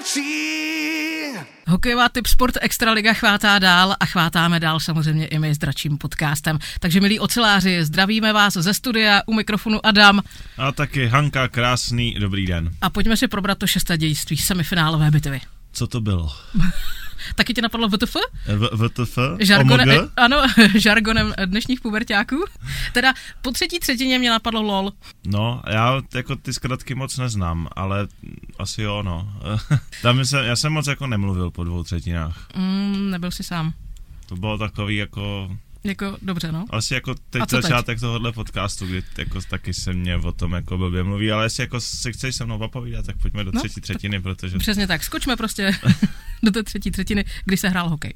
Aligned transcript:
Dračí. 0.00 1.38
Hokejová 1.68 2.08
typ 2.08 2.26
sport 2.26 2.54
Extraliga 2.60 3.12
chvátá 3.12 3.58
dál 3.58 3.96
a 4.00 4.06
chvátáme 4.06 4.60
dál 4.60 4.80
samozřejmě 4.80 5.26
i 5.26 5.38
my 5.38 5.54
s 5.54 5.58
dračím 5.58 5.98
podcastem. 5.98 6.58
Takže 6.80 7.00
milí 7.00 7.20
oceláři, 7.20 7.84
zdravíme 7.84 8.32
vás 8.32 8.54
ze 8.54 8.74
studia, 8.74 9.22
u 9.26 9.34
mikrofonu 9.34 9.86
Adam. 9.86 10.20
A 10.58 10.72
taky 10.72 11.06
Hanka, 11.06 11.48
krásný 11.48 12.14
dobrý 12.14 12.46
den. 12.46 12.70
A 12.80 12.90
pojďme 12.90 13.16
si 13.16 13.28
probrat 13.28 13.58
to 13.58 13.66
šesté 13.66 13.98
dějství 13.98 14.36
semifinálové 14.36 15.10
bitvy. 15.10 15.40
Co 15.72 15.86
to 15.86 16.00
bylo? 16.00 16.32
Taky 17.34 17.54
tě 17.54 17.62
napadlo 17.62 17.88
VTF? 17.88 18.16
V- 18.46 18.88
VTF? 18.88 19.18
Žargonem, 19.40 19.88
OMG? 20.00 20.10
ano, 20.16 20.36
žargonem 20.78 21.34
dnešních 21.46 21.80
pubertáků. 21.80 22.44
Teda 22.92 23.14
po 23.42 23.50
třetí 23.50 23.78
třetině 23.80 24.18
mě 24.18 24.30
napadlo 24.30 24.62
LOL. 24.62 24.92
No, 25.26 25.62
já 25.70 26.00
jako 26.14 26.36
ty 26.36 26.52
zkratky 26.52 26.94
moc 26.94 27.16
neznám, 27.18 27.68
ale 27.76 28.08
asi 28.58 28.82
jo, 28.82 29.02
no. 29.02 29.32
Tam 30.02 30.24
jsem, 30.24 30.44
já 30.44 30.56
jsem 30.56 30.72
moc 30.72 30.86
jako 30.86 31.06
nemluvil 31.06 31.50
po 31.50 31.64
dvou 31.64 31.82
třetinách. 31.84 32.46
Mm, 32.56 33.10
nebyl 33.10 33.30
si 33.30 33.42
sám. 33.42 33.72
To 34.26 34.36
bylo 34.36 34.58
takový 34.58 34.96
jako, 34.96 35.56
Jako 35.84 36.16
dobře, 36.22 36.52
no. 36.52 36.64
asi 36.70 36.94
jako 36.94 37.14
teď 37.30 37.42
co 37.48 37.56
teď? 37.56 37.62
začátek 37.62 38.00
tohohle 38.00 38.32
podcastu, 38.32 38.86
kdy 38.86 39.02
jako 39.18 39.40
taky 39.50 39.74
se 39.74 39.92
mě 39.92 40.16
o 40.16 40.32
tom 40.32 40.52
jako 40.52 40.78
blbě 40.78 41.02
mluví, 41.02 41.32
ale 41.32 41.44
jestli 41.44 41.62
jako 41.62 41.80
si 41.80 42.12
chceš 42.12 42.36
se 42.36 42.44
mnou 42.44 42.58
popovídat, 42.58 43.06
tak 43.06 43.16
pojďme 43.22 43.44
do 43.44 43.50
No. 43.54 43.60
třetí 43.60 43.80
třetiny, 43.80 44.20
protože 44.20 44.58
Přesně 44.58 44.86
tak, 44.86 45.04
skočme 45.04 45.36
prostě 45.36 45.72
do 46.42 46.50
té 46.50 46.62
třetí 46.62 46.90
třetiny, 46.90 47.24
kdy 47.44 47.56
se 47.56 47.68
hrál 47.68 47.88
hokej. 47.88 48.14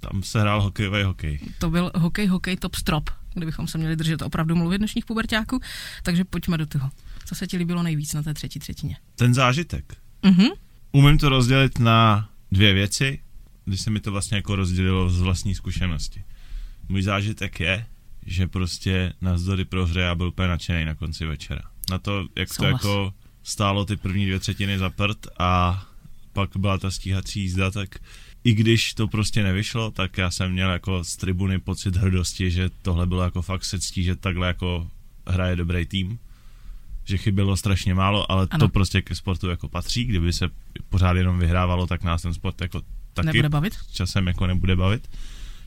tam 0.00 0.22
se 0.22 0.40
hrál 0.40 0.62
hokejový 0.62 1.02
hokej. 1.02 1.40
To 1.58 1.70
byl 1.70 1.90
hokej, 1.94 2.26
hokej 2.26 2.56
top 2.56 2.74
strop, 2.74 3.10
kdybychom 3.34 3.66
se 3.66 3.78
měli 3.78 3.96
držet 3.96 4.22
opravdu 4.22 4.56
mluvit 4.56 4.78
dnešních 4.78 5.04
pubertáků. 5.06 5.60
Takže 6.02 6.24
pojďme 6.24 6.58
do 6.58 6.66
toho. 6.66 6.90
Co 7.24 7.34
se 7.34 7.46
ti 7.46 7.56
líbilo 7.56 7.82
nejvíc 7.82 8.14
na 8.14 8.22
té 8.22 8.34
třetí 8.34 8.58
třetině? 8.58 8.96
Ten 9.16 9.34
zážitek. 9.34 9.96
Mhm. 10.22 10.46
Umím 10.92 11.18
to 11.18 11.28
rozdělit 11.28 11.78
na 11.78 12.28
dvě 12.52 12.74
věci, 12.74 13.20
když 13.64 13.80
se 13.80 13.90
mi 13.90 14.00
to 14.00 14.12
vlastně 14.12 14.36
jako 14.36 14.56
rozdělilo 14.56 15.10
z 15.10 15.20
vlastní 15.20 15.54
zkušenosti. 15.54 16.24
Můj 16.88 17.02
zážitek 17.02 17.60
je, 17.60 17.86
že 18.26 18.48
prostě 18.48 19.12
navzdory 19.20 19.64
prohře 19.64 20.00
já 20.00 20.14
byl 20.14 20.28
úplně 20.28 20.48
nadšený 20.48 20.84
na 20.84 20.94
konci 20.94 21.26
večera. 21.26 21.62
Na 21.90 21.98
to, 21.98 22.26
jak 22.36 22.48
to 22.48 22.54
Souhlas. 22.54 22.72
jako 22.72 23.14
stálo 23.42 23.84
ty 23.84 23.96
první 23.96 24.26
dvě 24.26 24.38
třetiny 24.40 24.78
za 24.78 24.90
prd 24.90 25.26
a 25.38 25.82
pak 26.34 26.50
byla 26.56 26.78
ta 26.78 26.90
stíhací 26.90 27.40
jízda, 27.40 27.70
tak 27.70 27.98
i 28.44 28.54
když 28.54 28.94
to 28.94 29.08
prostě 29.08 29.42
nevyšlo, 29.42 29.90
tak 29.90 30.18
já 30.18 30.30
jsem 30.30 30.52
měl 30.52 30.70
jako 30.70 31.04
z 31.04 31.16
tribuny 31.16 31.58
pocit 31.58 31.96
hrdosti, 31.96 32.50
že 32.50 32.70
tohle 32.82 33.06
bylo 33.06 33.22
jako 33.22 33.42
fakt 33.42 33.64
se 33.64 33.78
ctí, 33.80 34.02
že 34.04 34.16
takhle 34.16 34.46
jako 34.46 34.90
hraje 35.26 35.56
dobrý 35.56 35.86
tým 35.86 36.18
že 37.06 37.16
chybělo 37.18 37.56
strašně 37.56 37.94
málo, 37.94 38.30
ale 38.32 38.46
Ano. 38.50 38.58
to 38.60 38.68
prostě 38.68 39.02
ke 39.02 39.14
sportu 39.14 39.48
jako 39.48 39.68
patří. 39.68 40.04
Kdyby 40.04 40.32
se 40.32 40.50
pořád 40.88 41.16
jenom 41.16 41.38
vyhrávalo, 41.38 41.86
tak 41.86 42.02
nás 42.02 42.22
ten 42.22 42.34
sport 42.34 42.60
jako 42.60 42.82
taky 43.12 43.26
Nebude 43.26 43.48
bavit? 43.48 43.74
časem 43.92 44.26
jako 44.26 44.46
nebude 44.46 44.76
bavit. 44.76 45.08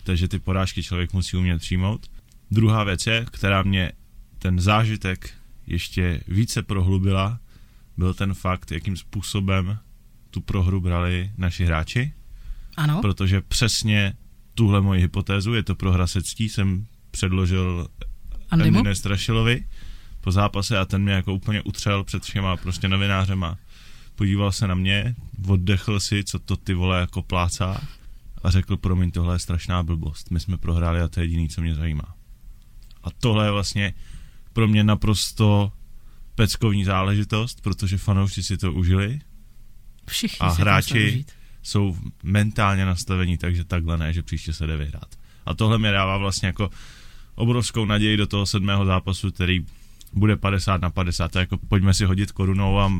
Takže 0.03 0.27
ty 0.27 0.39
porážky 0.39 0.83
člověk 0.83 1.13
musí 1.13 1.37
umět 1.37 1.57
přijmout. 1.59 2.07
Druhá 2.51 2.83
věc 2.83 3.07
je, 3.07 3.25
která 3.31 3.61
mě 3.63 3.91
ten 4.39 4.59
zážitek 4.59 5.33
ještě 5.67 6.23
více 6.27 6.63
prohlubila, 6.63 7.39
byl 7.97 8.13
ten 8.13 8.33
fakt, 8.33 8.71
jakým 8.71 8.97
způsobem 8.97 9.77
tu 10.31 10.41
prohru 10.41 10.81
brali 10.81 11.31
naši 11.37 11.65
hráči, 11.65 12.13
Ano. 12.77 13.01
protože 13.01 13.41
přesně 13.41 14.13
tuhle 14.55 14.81
moji 14.81 15.01
hypotézu, 15.01 15.53
je 15.53 15.63
to 15.63 15.75
prohra 15.75 16.07
se 16.07 16.23
ctí, 16.23 16.49
jsem 16.49 16.85
předložil? 17.11 17.87
Andy 18.49 18.95
Strašilovi 18.95 19.65
po 20.21 20.31
zápase 20.31 20.77
a 20.77 20.85
ten 20.85 21.01
mě 21.03 21.13
jako 21.13 21.33
úplně 21.33 21.61
utřel 21.61 22.03
před 22.03 22.23
všema 22.23 22.57
prostě 22.57 22.87
novinářema. 22.87 23.57
Podíval 24.15 24.51
se 24.51 24.67
na 24.67 24.75
mě, 24.75 25.15
oddechl 25.47 25.99
si, 25.99 26.23
co 26.23 26.39
to 26.39 26.57
ty 26.57 26.73
vole 26.73 26.99
jako 26.99 27.21
plácá 27.21 27.81
a 28.43 28.51
řekl, 28.51 28.77
promiň, 28.77 29.11
tohle 29.11 29.35
je 29.35 29.39
strašná 29.39 29.83
blbost. 29.83 30.31
My 30.31 30.39
jsme 30.39 30.57
prohráli 30.57 31.01
a 31.01 31.07
to 31.07 31.19
je 31.19 31.23
jediný, 31.23 31.49
co 31.49 31.61
mě 31.61 31.75
zajímá. 31.75 32.15
A 33.03 33.07
tohle 33.19 33.45
je 33.45 33.51
vlastně 33.51 33.93
pro 34.53 34.67
mě 34.67 34.83
naprosto 34.83 35.71
peckovní 36.35 36.83
záležitost, 36.83 37.61
protože 37.61 37.97
fanoušci 37.97 38.43
si 38.43 38.57
to 38.57 38.73
užili, 38.73 39.19
Všichni 40.09 40.37
a 40.39 40.49
hráči- 40.53 41.25
jsou 41.63 41.97
mentálně 42.23 42.85
nastavení, 42.85 43.37
takže 43.37 43.63
takhle 43.63 43.97
ne, 43.97 44.13
že 44.13 44.23
příště 44.23 44.53
se 44.53 44.67
jde 44.67 44.77
vyhrát. 44.77 45.15
A 45.45 45.53
tohle 45.53 45.77
mi 45.77 45.91
dává 45.91 46.17
vlastně 46.17 46.47
jako 46.47 46.69
obrovskou 47.35 47.85
naději 47.85 48.17
do 48.17 48.27
toho 48.27 48.45
sedmého 48.45 48.85
zápasu, 48.85 49.31
který 49.31 49.65
bude 50.13 50.35
50 50.35 50.81
na 50.81 50.89
50. 50.89 51.35
A 51.35 51.39
jako 51.39 51.57
pojďme 51.57 51.93
si 51.93 52.05
hodit 52.05 52.31
korunou 52.31 52.79
a 52.79 52.91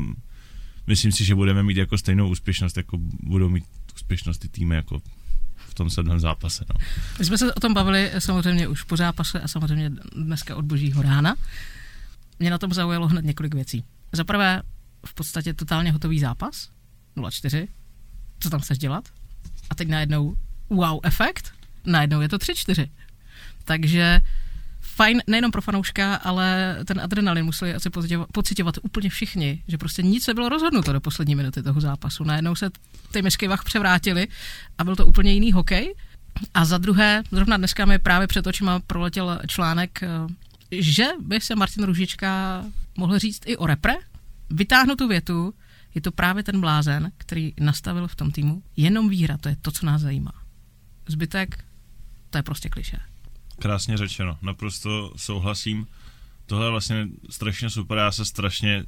myslím 0.86 1.12
si, 1.12 1.24
že 1.24 1.34
budeme 1.34 1.62
mít 1.62 1.76
jako 1.76 1.98
stejnou 1.98 2.28
úspěšnost, 2.28 2.76
jako 2.76 2.96
budou 3.22 3.48
mít 3.48 3.64
úspěšnost 3.94 4.38
ty 4.38 4.48
týmy 4.48 4.74
jako 4.74 5.02
v 5.56 5.74
tom 5.74 5.90
sedmém 5.90 6.20
zápase. 6.20 6.64
No. 6.68 6.74
My 7.18 7.24
jsme 7.24 7.38
se 7.38 7.54
o 7.54 7.60
tom 7.60 7.74
bavili 7.74 8.10
eh, 8.12 8.20
samozřejmě 8.20 8.68
už 8.68 8.82
po 8.82 8.96
zápase 8.96 9.40
a 9.40 9.48
samozřejmě 9.48 9.90
dneska 10.16 10.56
od 10.56 10.64
božího 10.64 11.02
rána. 11.02 11.34
Mě 12.38 12.50
na 12.50 12.58
tom 12.58 12.72
zaujalo 12.72 13.08
hned 13.08 13.24
několik 13.24 13.54
věcí. 13.54 13.84
Za 14.12 14.24
prvé, 14.24 14.62
v 15.06 15.14
podstatě 15.14 15.54
totálně 15.54 15.92
hotový 15.92 16.18
zápas, 16.20 16.68
0-4, 17.18 17.68
co 18.40 18.50
tam 18.50 18.60
chceš 18.60 18.78
dělat? 18.78 19.08
A 19.70 19.74
teď 19.74 19.88
najednou 19.88 20.36
wow 20.70 21.00
efekt, 21.02 21.52
najednou 21.84 22.20
je 22.20 22.28
to 22.28 22.36
3-4. 22.36 22.88
Takže 23.64 24.20
fajn 24.80 25.22
nejenom 25.26 25.50
pro 25.50 25.62
fanouška, 25.62 26.14
ale 26.14 26.78
ten 26.84 27.00
adrenalin 27.00 27.44
museli 27.44 27.74
asi 27.74 27.90
pocitovat, 28.32 28.78
úplně 28.82 29.10
všichni, 29.10 29.62
že 29.68 29.78
prostě 29.78 30.02
nic 30.02 30.26
nebylo 30.26 30.48
rozhodnuto 30.48 30.92
do 30.92 31.00
poslední 31.00 31.34
minuty 31.34 31.62
toho 31.62 31.80
zápasu. 31.80 32.24
Najednou 32.24 32.54
se 32.54 32.70
ty 33.12 33.22
myšky 33.22 33.48
vach 33.48 33.64
převrátily 33.64 34.28
a 34.78 34.84
byl 34.84 34.96
to 34.96 35.06
úplně 35.06 35.32
jiný 35.32 35.52
hokej. 35.52 35.94
A 36.54 36.64
za 36.64 36.78
druhé, 36.78 37.22
zrovna 37.30 37.56
dneska 37.56 37.84
mi 37.84 37.98
právě 37.98 38.26
před 38.26 38.46
očima 38.46 38.80
proletěl 38.80 39.40
článek, 39.46 40.02
eh, 40.02 40.08
že 40.70 41.06
by 41.20 41.40
se 41.40 41.56
Martin 41.56 41.84
Ružička 41.84 42.64
mohl 42.96 43.18
říct 43.18 43.42
i 43.46 43.56
o 43.56 43.66
repre. 43.66 43.94
Vytáhnu 44.50 44.96
tu 44.96 45.08
větu, 45.08 45.54
je 45.94 46.00
to 46.00 46.12
právě 46.12 46.42
ten 46.42 46.60
blázen, 46.60 47.12
který 47.16 47.54
nastavil 47.60 48.08
v 48.08 48.16
tom 48.16 48.30
týmu 48.30 48.62
jenom 48.76 49.08
výhra, 49.08 49.36
to 49.38 49.48
je 49.48 49.56
to, 49.56 49.70
co 49.70 49.86
nás 49.86 50.02
zajímá. 50.02 50.32
Zbytek, 51.08 51.64
to 52.30 52.38
je 52.38 52.42
prostě 52.42 52.68
kliše. 52.68 52.98
Krásně 53.58 53.96
řečeno, 53.96 54.38
naprosto 54.42 55.12
souhlasím. 55.16 55.86
Tohle 56.46 56.66
je 56.66 56.70
vlastně 56.70 57.08
strašně 57.30 57.70
super, 57.70 57.98
já 57.98 58.12
se 58.12 58.24
strašně 58.24 58.84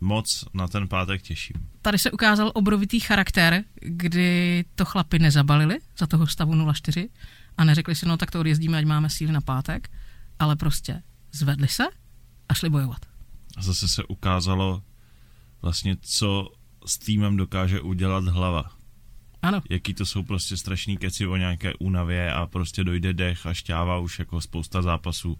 moc 0.00 0.44
na 0.54 0.68
ten 0.68 0.88
pátek 0.88 1.22
těším. 1.22 1.56
Tady 1.82 1.98
se 1.98 2.10
ukázal 2.10 2.52
obrovitý 2.54 3.00
charakter, 3.00 3.64
kdy 3.80 4.64
to 4.74 4.84
chlapi 4.84 5.18
nezabalili 5.18 5.78
za 5.98 6.06
toho 6.06 6.26
stavu 6.26 6.52
0-4 6.52 7.08
a 7.56 7.64
neřekli 7.64 7.94
si, 7.94 8.06
no 8.06 8.16
tak 8.16 8.30
to 8.30 8.40
odjezdíme, 8.40 8.78
ať 8.78 8.84
máme 8.84 9.10
síly 9.10 9.32
na 9.32 9.40
pátek, 9.40 9.90
ale 10.38 10.56
prostě 10.56 11.02
zvedli 11.32 11.68
se 11.68 11.84
a 12.48 12.54
šli 12.54 12.70
bojovat. 12.70 13.06
A 13.56 13.62
zase 13.62 13.88
se 13.88 14.04
ukázalo 14.04 14.82
vlastně, 15.64 15.96
co 16.00 16.52
s 16.86 16.98
týmem 16.98 17.36
dokáže 17.36 17.80
udělat 17.80 18.24
hlava. 18.24 18.70
Ano, 19.42 19.62
Jaký 19.70 19.94
to 19.94 20.06
jsou 20.06 20.22
prostě 20.22 20.56
strašný 20.56 20.96
keci 20.96 21.26
o 21.26 21.36
nějaké 21.36 21.74
únavě 21.74 22.32
a 22.32 22.46
prostě 22.46 22.84
dojde 22.84 23.12
dech 23.12 23.46
a 23.46 23.54
šťáva 23.54 23.98
už 23.98 24.18
jako 24.18 24.40
spousta 24.40 24.82
zápasů. 24.82 25.38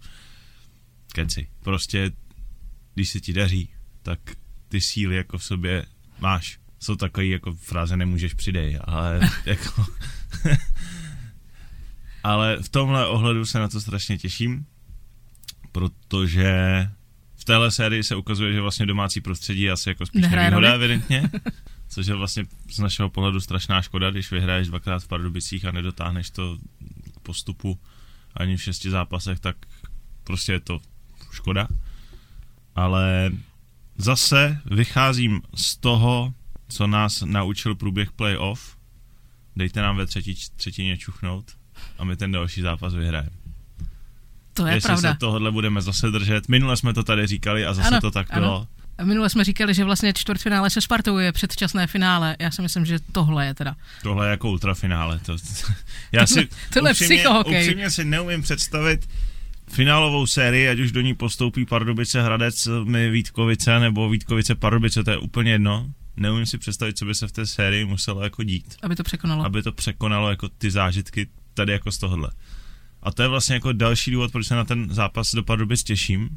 Keci. 1.13 1.47
Prostě, 1.63 2.11
když 2.93 3.09
se 3.09 3.19
ti 3.19 3.33
daří, 3.33 3.69
tak 4.01 4.19
ty 4.67 4.81
síly 4.81 5.15
jako 5.15 5.37
v 5.37 5.43
sobě 5.43 5.85
máš. 6.19 6.59
Jsou 6.79 6.95
takový 6.95 7.29
jako 7.29 7.53
fráze 7.53 7.97
nemůžeš 7.97 8.33
přidej, 8.33 8.79
ale 8.83 9.19
jako... 9.45 9.85
ale 12.23 12.57
v 12.61 12.69
tomhle 12.69 13.07
ohledu 13.07 13.45
se 13.45 13.59
na 13.59 13.67
to 13.67 13.81
strašně 13.81 14.17
těším, 14.17 14.65
protože 15.71 16.55
v 17.45 17.47
téhle 17.47 17.71
sérii 17.71 18.03
se 18.03 18.15
ukazuje, 18.15 18.53
že 18.53 18.61
vlastně 18.61 18.85
domácí 18.85 19.21
prostředí 19.21 19.61
je 19.61 19.71
asi 19.71 19.89
jako 19.89 20.05
spíš 20.05 20.21
Nehraje 20.21 20.51
nevýhoda, 20.51 20.67
roli. 20.73 20.85
evidentně. 20.85 21.29
Což 21.89 22.07
je 22.07 22.15
vlastně 22.15 22.43
z 22.71 22.79
našeho 22.79 23.09
pohledu 23.09 23.39
strašná 23.39 23.81
škoda, 23.81 24.11
když 24.11 24.31
vyhraješ 24.31 24.67
dvakrát 24.67 25.03
v 25.03 25.07
Pardubicích 25.07 25.65
a 25.65 25.71
nedotáhneš 25.71 26.29
to 26.29 26.57
k 27.15 27.19
postupu 27.19 27.79
ani 28.35 28.57
v 28.57 28.63
šesti 28.63 28.89
zápasech, 28.89 29.39
tak 29.39 29.55
prostě 30.23 30.51
je 30.51 30.59
to 30.59 30.79
škoda. 31.31 31.67
Ale 32.75 33.31
zase 33.97 34.61
vycházím 34.65 35.41
z 35.55 35.77
toho, 35.77 36.33
co 36.67 36.87
nás 36.87 37.21
naučil 37.21 37.75
průběh 37.75 38.11
playoff. 38.11 38.77
Dejte 39.55 39.81
nám 39.81 39.97
ve 39.97 40.05
třetí 40.05 40.35
třetině 40.55 40.97
čuchnout 40.97 41.51
a 41.97 42.03
my 42.03 42.15
ten 42.15 42.31
další 42.31 42.61
zápas 42.61 42.93
vyhrajeme. 42.93 43.44
To 44.55 44.67
je 44.67 44.73
Jestli 44.73 44.87
pravda. 44.87 45.11
se 45.13 45.17
tohle 45.19 45.51
budeme 45.51 45.81
zase 45.81 46.11
držet. 46.11 46.47
Minule 46.49 46.77
jsme 46.77 46.93
to 46.93 47.03
tady 47.03 47.27
říkali 47.27 47.65
a 47.65 47.73
zase 47.73 47.87
Ano, 47.87 48.01
to 48.01 48.11
tak 48.11 48.27
ano. 48.29 48.41
bylo. 48.41 48.67
Minule 49.03 49.29
jsme 49.29 49.43
říkali, 49.43 49.73
že 49.73 49.83
vlastně 49.83 50.13
čtvrtfinále 50.13 50.69
se 50.69 50.81
Spartou 50.81 51.17
je 51.17 51.31
předčasné 51.31 51.87
finále. 51.87 52.35
Já 52.39 52.51
si 52.51 52.61
myslím, 52.61 52.85
že 52.85 52.99
tohle 53.11 53.45
je 53.45 53.53
teda. 53.53 53.75
Tohle 54.03 54.27
je 54.27 54.29
jako 54.31 54.49
ultrafinále. 54.51 55.19
To, 55.19 55.37
já 56.11 56.27
si 56.27 56.47
Tohle 56.73 56.89
je 56.89 56.93
upřímně, 56.93 57.15
psychohokej. 57.17 57.63
upřímně 57.63 57.89
si 57.89 58.05
neumím 58.05 58.41
představit, 58.41 59.09
finálovou 59.67 60.27
sérii, 60.27 60.69
ať 60.69 60.79
už 60.79 60.91
do 60.91 61.01
ní 61.01 61.13
postoupí 61.15 61.65
Pardubice 61.65 62.21
Hradec, 62.23 62.67
my 62.83 63.09
Vítkovice 63.09 63.79
nebo 63.79 64.09
Vítkovice 64.09 64.55
Pardubice, 64.55 65.03
to 65.03 65.11
je 65.11 65.17
úplně 65.17 65.51
jedno. 65.51 65.87
Neumím 66.17 66.45
si 66.45 66.57
představit, 66.57 66.97
co 66.97 67.05
by 67.05 67.15
se 67.15 67.27
v 67.27 67.31
té 67.31 67.45
sérii 67.45 67.85
muselo 67.85 68.23
jako 68.23 68.43
dít. 68.43 68.75
Aby 68.83 68.95
to 68.95 69.03
překonalo. 69.03 69.45
Aby 69.45 69.63
to 69.63 69.71
překonalo 69.71 70.29
jako 70.29 70.49
ty 70.49 70.71
zážitky 70.71 71.27
tady 71.53 71.71
jako 71.71 71.91
z 71.91 71.97
tohohle. 71.97 72.29
A 73.05 73.11
to 73.11 73.21
je 73.21 73.27
vlastně 73.27 73.55
jako 73.55 73.73
další 73.73 74.11
důvod, 74.11 74.31
proč 74.31 74.47
se 74.47 74.55
na 74.55 74.63
ten 74.63 74.93
zápas 74.93 75.35
do 75.35 75.43
Pardubic 75.43 75.83
těším, 75.83 76.29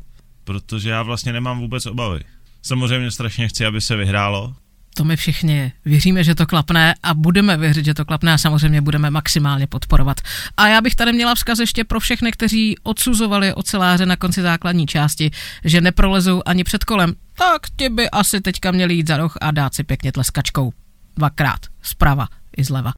protože 0.45 0.91
já 0.91 1.03
vlastně 1.03 1.33
nemám 1.33 1.59
vůbec 1.59 1.87
obavy. 1.87 2.21
Samozřejmě 2.63 3.11
strašně 3.11 3.49
chci, 3.49 3.67
aby 3.67 3.81
se 3.81 3.97
vyhrálo, 3.97 4.55
to 4.99 5.05
my 5.05 5.17
všichni 5.17 5.73
věříme, 5.85 6.25
že 6.25 6.35
to 6.35 6.47
klapne 6.47 6.95
a 7.03 7.15
budeme 7.15 7.57
věřit, 7.57 7.85
že 7.85 7.95
to 7.95 8.05
klapne 8.05 8.33
a 8.33 8.39
samozřejmě 8.39 8.81
budeme 8.81 9.11
maximálně 9.11 9.67
podporovat. 9.67 10.21
A 10.57 10.69
já 10.69 10.81
bych 10.81 10.95
tady 10.95 11.13
měla 11.13 11.35
vzkaz 11.35 11.59
ještě 11.59 11.85
pro 11.85 12.01
všechny, 12.01 12.33
kteří 12.33 12.77
odsuzovali 12.83 13.55
oceláře 13.55 14.07
na 14.07 14.17
konci 14.17 14.43
základní 14.43 14.87
části, 14.87 15.31
že 15.65 15.81
neprolezou 15.81 16.43
ani 16.47 16.65
před 16.65 16.85
kolem. 16.85 17.15
Tak 17.35 17.63
ti 17.77 17.89
by 17.89 18.11
asi 18.11 18.41
teďka 18.41 18.71
měli 18.71 18.95
jít 18.95 19.09
za 19.09 19.17
roh 19.17 19.37
a 19.41 19.51
dát 19.51 19.75
si 19.75 19.85
pěkně 19.85 20.13
tleskačkou. 20.13 20.73
Dvakrát. 21.17 21.61
Zprava 21.83 22.29
i 22.57 22.65
zleva. 22.65 22.93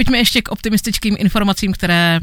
Pojďme 0.00 0.18
ještě 0.18 0.42
k 0.42 0.48
optimistickým 0.48 1.16
informacím, 1.18 1.72
které 1.72 2.20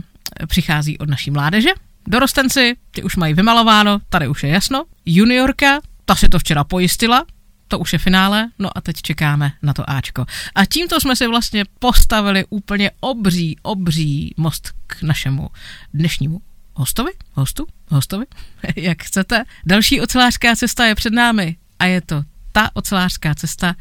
přichází 0.47 0.97
od 0.97 1.09
naší 1.09 1.31
mládeže. 1.31 1.69
Dorostenci, 2.07 2.75
ty 2.91 3.03
už 3.03 3.15
mají 3.15 3.33
vymalováno, 3.33 3.99
tady 4.09 4.27
už 4.27 4.43
je 4.43 4.49
jasno. 4.49 4.85
Juniorka, 5.05 5.79
ta 6.05 6.15
si 6.15 6.29
to 6.29 6.39
včera 6.39 6.63
pojistila, 6.63 7.25
to 7.67 7.79
už 7.79 7.93
je 7.93 7.99
finále, 7.99 8.49
no 8.59 8.77
a 8.77 8.81
teď 8.81 9.01
čekáme 9.01 9.51
na 9.61 9.73
to 9.73 9.89
Ačko. 9.89 10.25
A 10.55 10.65
tímto 10.65 10.99
jsme 10.99 11.15
si 11.15 11.27
vlastně 11.27 11.65
postavili 11.79 12.45
úplně 12.49 12.91
obří, 12.99 13.57
obří 13.61 14.33
most 14.37 14.71
k 14.87 15.01
našemu 15.01 15.49
dnešnímu 15.93 16.41
hostovi, 16.73 17.11
hostu, 17.33 17.67
hostovi, 17.87 18.25
jak 18.75 19.03
chcete. 19.03 19.43
Další 19.65 20.01
ocelářská 20.01 20.55
cesta 20.55 20.85
je 20.85 20.95
před 20.95 21.13
námi 21.13 21.57
a 21.79 21.85
je 21.85 22.01
to 22.01 22.23
ta 22.51 22.69
ocelářská 22.73 23.35
cesta, 23.35 23.75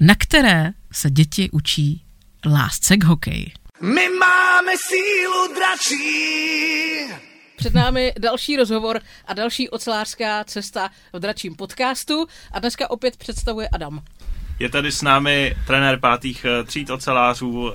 na 0.00 0.14
které 0.14 0.70
se 0.92 1.10
děti 1.10 1.50
učí 1.50 2.02
lásce 2.46 2.96
k 2.96 3.04
hokeji. 3.04 3.52
My 3.80 4.08
máme 4.20 4.72
sílu 4.88 5.54
dračí. 5.54 7.22
Před 7.56 7.74
námi 7.74 8.12
další 8.18 8.56
rozhovor 8.56 9.00
a 9.26 9.34
další 9.34 9.68
ocelářská 9.68 10.44
cesta 10.44 10.90
v 11.12 11.18
dračím 11.18 11.54
podcastu 11.54 12.26
a 12.52 12.58
dneska 12.58 12.90
opět 12.90 13.16
představuje 13.16 13.68
Adam. 13.68 14.02
Je 14.58 14.68
tady 14.68 14.92
s 14.92 15.02
námi 15.02 15.54
trenér 15.66 16.00
pátých 16.00 16.44
eh, 16.44 16.64
tříd 16.64 16.90
ocelářů 16.90 17.48
uh, 17.50 17.70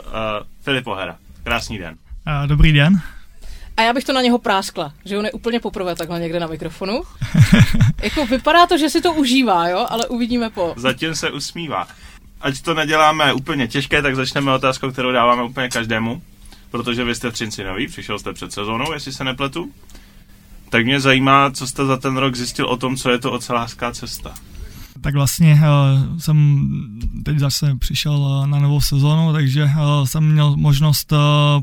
Filip 0.62 0.88
Ohera. 0.88 1.18
Krásný 1.44 1.78
den. 1.78 1.96
Uh, 2.28 2.48
dobrý 2.48 2.74
den. 2.74 3.02
A 3.78 3.82
já 3.82 3.94
bych 3.94 4.04
to 4.04 4.14
na 4.14 4.22
něho 4.22 4.40
práskla, 4.40 4.94
že 5.06 5.18
on 5.18 5.26
je 5.26 5.32
úplně 5.32 5.60
poprvé 5.60 5.96
takhle 5.96 6.20
někde 6.20 6.40
na 6.40 6.48
mikrofonu. 6.48 7.02
jako 8.04 8.26
vypadá 8.26 8.68
to, 8.68 8.78
že 8.78 8.90
si 8.90 9.02
to 9.02 9.14
užívá, 9.14 9.68
jo, 9.68 9.86
ale 9.90 10.08
uvidíme 10.08 10.50
po. 10.50 10.74
Zatím 10.78 11.16
se 11.16 11.32
usmívá 11.32 11.88
ať 12.42 12.62
to 12.62 12.74
neděláme 12.74 13.34
úplně 13.34 13.68
těžké, 13.68 14.02
tak 14.02 14.16
začneme 14.16 14.54
otázkou, 14.54 14.92
kterou 14.92 15.12
dáváme 15.12 15.44
úplně 15.44 15.70
každému, 15.70 16.22
protože 16.72 17.04
vy 17.04 17.16
jste 17.16 17.30
v 17.30 17.34
Třinci 17.34 17.64
nový, 17.64 17.88
přišel 17.88 18.20
jste 18.20 18.34
před 18.34 18.54
sezónou, 18.54 18.94
jestli 18.94 19.14
se 19.14 19.24
nepletu. 19.24 19.72
Tak 20.70 20.86
mě 20.86 21.00
zajímá, 21.00 21.52
co 21.52 21.68
jste 21.68 21.86
za 21.86 21.98
ten 21.98 22.18
rok 22.18 22.36
zjistil 22.36 22.66
o 22.66 22.78
tom, 22.78 22.98
co 22.98 23.10
je 23.10 23.20
to 23.20 23.32
ocelářská 23.32 23.92
cesta 23.92 24.34
tak 25.08 25.16
vlastně 25.16 25.54
uh, 25.54 26.18
jsem 26.18 26.70
teď 27.24 27.40
zase 27.40 27.76
přišel 27.76 28.14
uh, 28.14 28.48
na 28.48 28.60
novou 28.60 28.82
sezónu, 28.82 29.34
takže 29.34 29.64
uh, 29.64 30.06
jsem 30.06 30.32
měl 30.32 30.58
možnost 30.58 31.14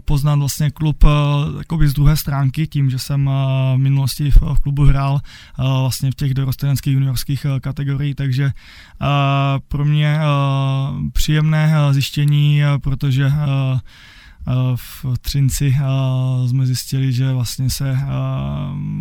poznat 0.04 0.38
vlastně 0.38 0.70
klub 0.70 1.04
uh, 1.04 1.84
z 1.84 1.92
druhé 1.92 2.16
stránky, 2.16 2.66
tím, 2.66 2.90
že 2.90 2.98
jsem 2.98 3.30
v 3.74 3.76
minulosti 3.76 4.30
v, 4.30 4.60
klubu 4.62 4.84
hrál 4.84 5.20
vlastně 5.58 6.10
v 6.10 6.14
těch 6.14 6.34
dorosteneckých 6.34 6.94
juniorských 6.94 7.46
kategoriích, 7.60 8.14
takže 8.14 8.50
pro 9.68 9.84
mě 9.84 10.18
příjemné 11.12 11.74
zjištění, 11.90 12.62
protože 12.82 13.32
v 14.76 15.06
Třinci 15.20 15.76
jsme 16.46 16.66
zjistili, 16.66 17.12
že 17.12 17.32
vlastně 17.32 17.70
se 17.70 17.98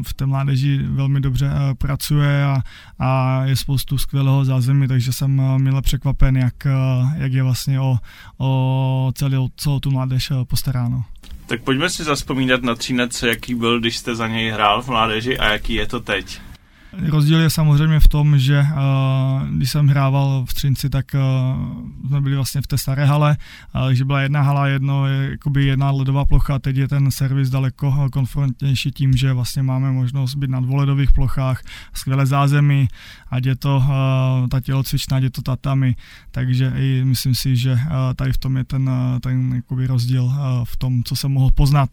v 0.06 0.14
té 0.14 0.26
mládeži 0.26 0.78
velmi 0.78 1.20
dobře 1.22 1.52
pracuje 1.78 2.46
a, 2.46 2.62
a 3.00 3.42
je 3.46 3.56
spoustu 3.56 3.98
skvělého 3.98 4.46
zázemí, 4.46 4.88
takže 4.88 5.14
jsem 5.14 5.42
milé 5.58 5.82
překvapen, 5.82 6.38
jak, 6.38 6.68
jak 7.16 7.34
je 7.34 7.44
vlastně 7.44 7.80
o, 7.80 7.98
o 8.38 9.12
celou, 9.16 9.50
celou 9.58 9.80
tu 9.80 9.92
mládež 9.92 10.32
postaráno. 10.44 11.04
Tak 11.46 11.62
pojďme 11.62 11.90
si 11.90 12.04
zaspomínat 12.04 12.64
na 12.64 12.76
Třinec, 12.76 13.24
jaký 13.24 13.56
byl, 13.56 13.80
když 13.80 13.98
jste 13.98 14.16
za 14.16 14.28
něj 14.28 14.50
hrál 14.50 14.82
v 14.82 14.88
mládeži 14.88 15.38
a 15.38 15.52
jaký 15.52 15.74
je 15.74 15.88
to 15.88 16.00
teď. 16.00 16.42
Rozdíl 16.98 17.40
je 17.40 17.50
samozřejmě 17.50 18.00
v 18.00 18.08
tom, 18.08 18.40
že 18.40 18.62
uh, 18.62 19.50
když 19.50 19.72
jsem 19.72 19.88
hrával 19.88 20.46
v 20.50 20.54
Třinci, 20.54 20.90
tak 20.90 21.06
uh, 21.16 22.08
jsme 22.08 22.22
byli 22.22 22.36
vlastně 22.36 22.62
v 22.62 22.68
té 22.68 22.78
staré 22.78 23.06
hale, 23.06 23.38
uh, 23.76 23.90
že 23.90 24.06
byla 24.06 24.22
jedna 24.22 24.42
hala, 24.42 24.68
jedno, 24.68 25.08
je, 25.08 25.32
jakoby 25.32 25.66
jedna 25.66 25.92
ledová 25.92 26.26
plocha, 26.26 26.60
teď 26.60 26.78
je 26.78 26.88
ten 26.88 27.12
servis 27.12 27.50
daleko 27.50 28.10
konfrontnější 28.12 28.92
tím, 28.92 29.18
že 29.18 29.34
vlastně 29.34 29.64
máme 29.64 29.92
možnost 29.92 30.36
být 30.36 30.50
na 30.50 30.60
dvoledových 30.60 31.12
plochách, 31.12 31.62
skvělé 31.94 32.26
zázemí, 32.26 32.88
ať 33.30 33.46
je 33.46 33.56
to 33.56 33.78
uh, 33.78 34.48
ta 34.48 34.60
tělocvičná, 34.60 35.18
ať 35.18 35.24
je 35.24 35.32
to 35.32 35.42
tatami, 35.42 35.96
takže 36.32 36.74
i 36.76 37.02
myslím 37.06 37.36
si, 37.36 37.56
že 37.56 37.80
tady 38.16 38.34
v 38.34 38.38
tom 38.38 38.58
je 38.58 38.64
ten, 38.64 38.90
ten 39.22 39.54
jakoby 39.56 39.88
rozdíl 39.88 40.34
v 40.64 40.78
tom, 40.78 41.04
co 41.04 41.16
jsem 41.16 41.32
mohl 41.32 41.52
poznat, 41.52 41.90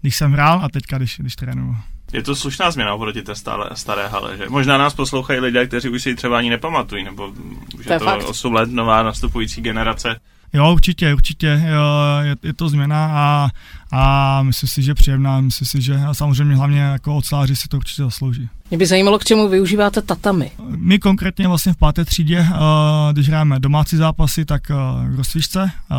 když 0.00 0.16
jsem 0.16 0.32
hrál 0.32 0.60
a 0.64 0.68
teďka, 0.68 0.98
když, 0.98 1.16
když 1.20 1.36
trénuju. 1.36 1.76
Je 2.14 2.22
to 2.22 2.36
slušná 2.36 2.70
změna 2.70 2.94
oproti 2.94 3.22
té 3.22 3.34
stále, 3.34 3.70
staré 3.74 4.08
hale, 4.08 4.36
že? 4.36 4.48
Možná 4.48 4.78
nás 4.78 4.94
poslouchají 4.94 5.40
lidé, 5.40 5.66
kteří 5.66 5.88
už 5.88 6.02
si 6.02 6.14
třeba 6.14 6.38
ani 6.38 6.50
nepamatují, 6.50 7.04
nebo 7.04 7.32
už 7.78 7.86
to 7.86 7.92
je, 7.92 7.98
to 7.98 8.28
8 8.28 8.54
let 8.54 8.70
nová 8.70 9.02
nastupující 9.02 9.60
generace. 9.60 10.20
Jo, 10.52 10.72
určitě, 10.72 11.14
určitě 11.14 11.62
jo, 11.66 11.82
je, 12.22 12.36
je 12.42 12.54
to 12.54 12.68
změna 12.68 13.10
a, 13.12 13.48
a 13.96 14.42
myslím 14.42 14.68
si, 14.68 14.82
že 14.82 14.94
příjemná, 14.94 15.40
myslím 15.40 15.66
si, 15.66 15.82
že 15.82 16.00
samozřejmě 16.12 16.56
hlavně 16.56 16.80
jako 16.80 17.16
oceláři 17.16 17.56
si 17.56 17.68
to 17.68 17.76
určitě 17.76 18.02
zaslouží. 18.02 18.48
Mě 18.70 18.78
by 18.78 18.86
zajímalo, 18.86 19.18
k 19.18 19.24
čemu 19.24 19.48
využíváte 19.48 20.02
tatami. 20.02 20.50
My 20.76 20.98
konkrétně 20.98 21.48
vlastně 21.48 21.72
v 21.72 21.76
páté 21.76 22.04
třídě, 22.04 22.38
eh, 22.38 23.12
když 23.12 23.28
hrajeme 23.28 23.60
domácí 23.60 23.96
zápasy, 23.96 24.44
tak 24.44 24.70
eh, 24.70 24.74
k 25.14 25.16
rozsvíčce, 25.16 25.70
eh, 25.72 25.94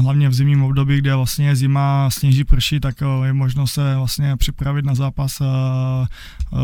hlavně 0.00 0.28
v 0.28 0.34
zimním 0.34 0.62
období, 0.62 0.98
kde 0.98 1.14
vlastně 1.14 1.48
je 1.48 1.56
zima, 1.56 2.10
sněží, 2.10 2.44
prší, 2.44 2.80
tak 2.80 2.94
je 3.24 3.32
možno 3.32 3.66
se 3.66 3.96
vlastně 3.96 4.36
připravit 4.36 4.84
na 4.84 4.94
zápas 4.94 5.42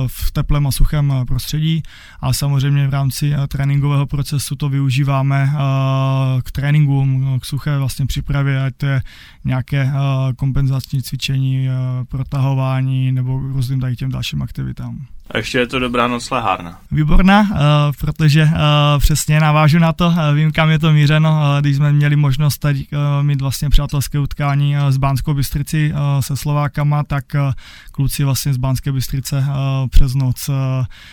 v 0.07 0.31
teplém 0.33 0.67
a 0.67 0.73
suchém 0.73 1.13
prostředí 1.27 1.83
a 2.21 2.33
samozřejmě 2.33 2.89
v 2.89 2.91
rámci 2.91 3.35
tréninkového 3.49 4.07
procesu 4.07 4.57
to 4.57 4.69
využíváme 4.69 5.53
k 6.43 6.53
tréninkům, 6.53 7.39
k 7.41 7.45
suché 7.45 7.79
vlastně 7.79 8.07
přípravě, 8.07 8.63
ať 8.63 8.75
to 8.77 8.87
je 8.87 9.03
nějaké 9.45 9.93
kompenzační 10.77 11.03
cvičení, 11.03 11.69
protahování 12.09 13.13
nebo 13.13 13.39
různým 13.39 13.81
tady 13.81 13.97
těm 13.97 14.11
dalším 14.11 14.43
aktivitám. 14.43 14.99
A 15.31 15.39
ještě 15.39 15.59
je 15.59 15.67
to 15.67 15.79
dobrá 15.79 16.09
noclehárna. 16.09 16.79
Výborná, 16.91 17.41
uh, 17.41 17.49
protože 18.01 18.45
uh, 18.45 18.51
přesně 18.99 19.41
navážu 19.41 19.79
na 19.79 19.93
to, 19.93 20.15
vím, 20.35 20.53
kam 20.53 20.71
je 20.71 20.79
to 20.79 20.93
mířeno, 20.93 21.41
když 21.61 21.77
jsme 21.77 21.93
měli 21.93 22.17
možnost 22.17 22.59
tady 22.59 22.87
mít 23.23 23.41
vlastně 23.41 23.71
přátelské 23.71 24.19
utkání 24.19 24.75
s 24.89 24.97
Bánskou 24.97 25.35
Bystrici 25.35 25.93
se 26.21 26.37
Slovákama, 26.37 27.05
tak 27.05 27.25
kluci 27.93 28.25
vlastně 28.25 28.55
z 28.55 28.57
Bánské 28.57 28.93
Bystrice 28.93 29.45
přes 29.91 30.15
noc 30.15 30.51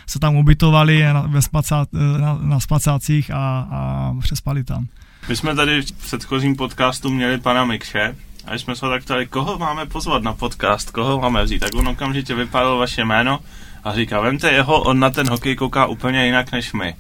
se 0.08 0.20
tam 0.20 0.36
ubytovali 0.36 1.04
na, 1.04 1.22
ve 1.22 1.42
spacá, 1.42 1.86
na, 2.18 2.38
na 2.42 2.60
spacácích 2.60 3.32
a, 3.32 3.68
a 3.72 4.14
přespali 4.20 4.64
tam. 4.64 4.88
My 5.30 5.36
jsme 5.36 5.56
tady 5.56 5.82
v 5.82 5.92
předchozím 5.92 6.56
podcastu 6.56 7.10
měli 7.10 7.38
pana 7.38 7.66
Mikše, 7.66 8.16
a 8.48 8.54
jsme 8.54 8.76
se 8.76 8.82
tak 8.82 9.04
ptali, 9.04 9.28
koho 9.28 9.58
máme 9.58 9.86
pozvat 9.86 10.24
na 10.24 10.34
podcast, 10.34 10.92
koho 10.92 11.22
máme 11.22 11.44
vzít, 11.44 11.60
tak 11.60 11.76
on 11.76 11.88
okamžitě 11.88 12.36
vypadl 12.36 12.78
vaše 12.78 13.02
jméno 13.02 13.40
a 13.84 13.94
říká, 13.94 14.22
vemte 14.22 14.52
jeho, 14.52 14.82
on 14.82 15.00
na 15.00 15.10
ten 15.10 15.30
hokej 15.30 15.56
kouká 15.56 15.86
úplně 15.86 16.26
jinak 16.26 16.52
než 16.52 16.74
my. 16.74 16.96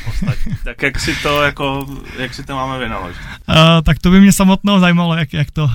tak 0.64 0.82
jak 0.82 1.00
si 1.00 1.16
to 1.22 1.42
jako, 1.42 1.86
jak 2.18 2.34
si 2.34 2.44
to 2.44 2.56
máme 2.56 2.78
vynaložit? 2.78 3.20
Uh, 3.48 3.54
tak 3.84 3.98
to 3.98 4.10
by 4.10 4.20
mě 4.20 4.32
samotnou 4.32 4.80
zajímalo, 4.80 5.14
jak, 5.14 5.32
jak, 5.32 5.50
to, 5.50 5.64
uh, 5.64 5.70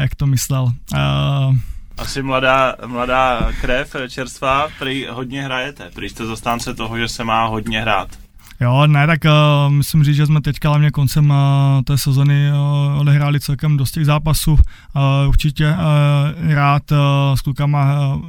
jak 0.00 0.14
to 0.14 0.26
myslel. 0.26 0.62
Uh, 0.62 1.56
asi 1.98 2.22
mladá, 2.22 2.76
mladá 2.86 3.52
krev, 3.60 3.96
čerstvá, 4.08 4.68
prý 4.78 5.06
hodně 5.10 5.42
hrajete. 5.42 5.90
Prý 5.94 6.08
jste 6.08 6.26
zastánce 6.26 6.74
toho, 6.74 6.98
že 6.98 7.08
se 7.08 7.24
má 7.24 7.46
hodně 7.46 7.80
hrát. 7.80 8.08
Jo, 8.60 8.86
ne, 8.86 9.06
tak 9.06 9.20
uh, 9.24 9.72
musím 9.72 10.04
říct, 10.04 10.16
že 10.16 10.26
jsme 10.26 10.40
teďka 10.40 10.68
hlavně 10.68 10.90
koncem 10.90 11.30
uh, 11.30 11.36
té 11.84 11.98
sezony 11.98 12.50
uh, 12.52 13.00
odehráli 13.00 13.40
celkem 13.40 13.76
dost 13.76 13.90
těch 13.90 14.06
zápasů. 14.06 14.52
Uh, 14.52 14.58
určitě 15.28 15.70
uh, 15.70 16.52
rád 16.52 16.92
uh, 16.92 16.98
s 17.34 17.40
klukama 17.40 18.08
uh, 18.16 18.22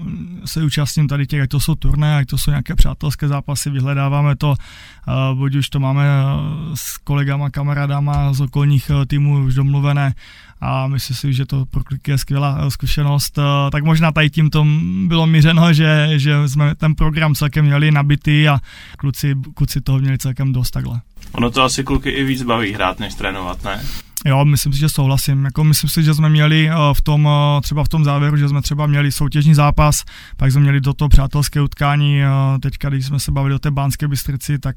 se 0.46 0.64
účastním 0.64 1.08
tady 1.08 1.28
těch, 1.28 1.42
ať 1.42 1.50
to 1.50 1.60
jsou 1.60 1.76
turné, 1.76 2.18
ať 2.18 2.28
to 2.28 2.38
jsou 2.38 2.52
nějaké 2.52 2.76
přátelské 2.76 3.28
zápasy, 3.28 3.70
vyhledáváme 3.70 4.36
to, 4.36 4.50
uh, 4.50 5.38
buď 5.38 5.56
už 5.56 5.70
to 5.70 5.80
máme 5.80 6.06
uh, 6.06 6.76
s 6.76 6.98
kolegama, 6.98 7.50
kamarádama 7.50 8.34
z 8.34 8.42
okolních 8.42 8.90
uh, 8.90 9.06
týmů 9.06 9.46
už 9.46 9.56
domluvené, 9.56 10.14
a 10.62 10.88
myslím 10.88 11.18
si, 11.18 11.34
že 11.34 11.46
to 11.46 11.66
pro 11.66 11.84
kliky 11.84 12.12
je 12.12 12.18
skvělá 12.18 12.70
zkušenost. 12.70 13.40
Tak 13.72 13.84
možná 13.84 14.12
tady 14.12 14.30
tím 14.30 14.50
to 14.50 14.68
bylo 15.08 15.28
mířeno, 15.28 15.74
že, 15.74 16.10
že 16.16 16.50
jsme 16.50 16.76
ten 16.76 16.96
program 16.96 17.36
celkem 17.36 17.66
měli 17.66 17.92
nabitý 17.92 18.48
a 18.50 18.60
kluci, 18.98 19.36
kluci 19.54 19.82
toho 19.82 20.00
měli 20.00 20.17
celkem 20.18 20.54
dost 20.54 20.72
takhle. 20.72 21.02
Ono 21.32 21.52
to 21.52 21.64
asi 21.64 21.84
kluky 21.84 22.10
i 22.10 22.24
víc 22.24 22.44
baví 22.44 22.74
hrát, 22.74 23.00
než 23.00 23.14
trénovat, 23.14 23.64
ne? 23.64 23.82
Jo, 24.26 24.46
myslím 24.46 24.74
si, 24.74 24.80
že 24.80 24.90
souhlasím. 24.90 25.46
Jako 25.46 25.64
myslím 25.64 25.90
si, 25.90 26.04
že 26.04 26.14
jsme 26.14 26.30
měli 26.30 26.70
eh, 26.70 26.74
v 26.94 27.02
tom, 27.02 27.30
eh, 27.32 27.62
třeba 27.62 27.84
v 27.84 27.90
tom 27.90 28.04
závěru, 28.04 28.38
že 28.38 28.50
jsme 28.50 28.62
třeba 28.62 28.88
měli 28.88 29.12
soutěžní 29.12 29.54
zápas, 29.54 30.04
pak 30.38 30.52
jsme 30.52 30.62
měli 30.62 30.82
do 30.82 30.94
toho 30.94 31.10
přátelské 31.10 31.62
utkání. 31.62 32.22
Eh, 32.22 32.28
teďka, 32.60 32.90
když 32.90 33.06
jsme 33.06 33.20
se 33.20 33.32
bavili 33.32 33.56
o 33.56 33.60
té 33.60 33.72
Bánské 33.72 34.08
Bystrici, 34.08 34.60
tak 34.60 34.76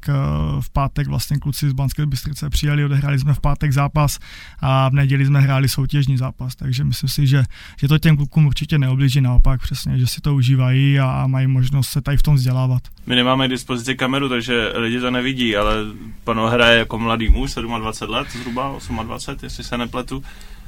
v 0.59 0.69
pátek 0.69 1.07
vlastně 1.07 1.37
kluci 1.37 1.69
z 1.69 1.73
Bánské 1.73 2.05
Bystrice 2.05 2.49
přijeli, 2.49 2.85
odehráli 2.85 3.19
jsme 3.19 3.33
v 3.33 3.39
pátek 3.39 3.71
zápas 3.71 4.19
a 4.59 4.89
v 4.89 4.93
neděli 4.93 5.25
jsme 5.25 5.41
hráli 5.41 5.69
soutěžní 5.69 6.17
zápas. 6.17 6.55
Takže 6.55 6.83
myslím 6.83 7.09
si, 7.09 7.27
že, 7.27 7.43
že 7.77 7.87
to 7.87 7.97
těm 7.97 8.17
klukům 8.17 8.45
určitě 8.45 8.77
neoblíží, 8.77 9.21
naopak 9.21 9.61
přesně, 9.61 9.99
že 9.99 10.07
si 10.07 10.21
to 10.21 10.35
užívají 10.35 10.99
a, 10.99 11.27
mají 11.27 11.47
možnost 11.47 11.89
se 11.89 12.01
tady 12.01 12.17
v 12.17 12.23
tom 12.23 12.35
vzdělávat. 12.35 12.81
My 13.05 13.15
nemáme 13.15 13.47
k 13.47 13.51
dispozici 13.51 13.95
kameru, 13.95 14.29
takže 14.29 14.71
lidi 14.75 14.99
to 14.99 15.11
nevidí, 15.11 15.55
ale 15.55 15.75
pan 16.23 16.39
hraje 16.39 16.77
jako 16.77 16.99
mladý 16.99 17.29
muž, 17.29 17.53
27 17.53 18.13
let, 18.13 18.27
zhruba 18.31 18.79
28 19.03 19.45
jestli 19.45 19.63
se 19.63 19.77
nepletu. 19.77 20.23